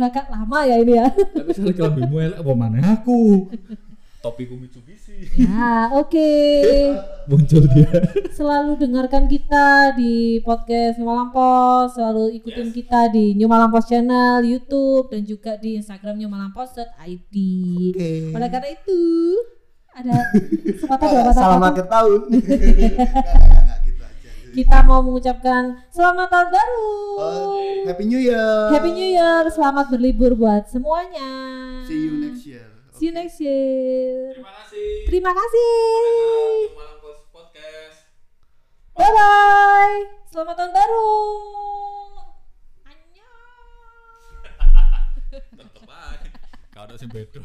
[0.02, 1.06] agak lama ya ini ya.
[1.10, 3.46] Tapi saya kelambimu elek apa mana aku?
[4.22, 5.34] Topiku Mitsubishi.
[5.34, 6.30] ya, oke.
[7.30, 7.90] Muncul dia.
[8.30, 13.90] Selalu dengarkan kita di podcast New Malang Post, selalu ikutin kita di New Malang Post
[13.90, 17.34] channel, YouTube dan juga di Instagram New Malang Post.id.
[18.30, 19.02] Oleh karena itu,
[19.90, 20.14] ada
[20.78, 21.66] sepatah dua patah kata.
[21.74, 22.20] akhir tahun.
[22.30, 24.30] Enggak, enggak, enggak, gitu aja.
[24.54, 26.90] Kita mau mengucapkan selamat tahun baru.
[27.18, 27.58] Oh,
[27.90, 28.70] Happy New Year.
[28.70, 31.30] Happy New Year, selamat berlibur buat semuanya.
[31.90, 32.71] See you next year.
[33.02, 34.30] See you next year.
[34.30, 35.10] Terima kasih.
[35.10, 35.74] Terima kasih.
[37.02, 37.98] Post Podcast.
[38.94, 40.02] Bye bye.
[40.30, 41.10] Selamat tahun baru.
[42.86, 44.38] Annyeong.
[45.58, 46.30] Tetep aja.
[46.70, 47.42] Kau ada sing bedo.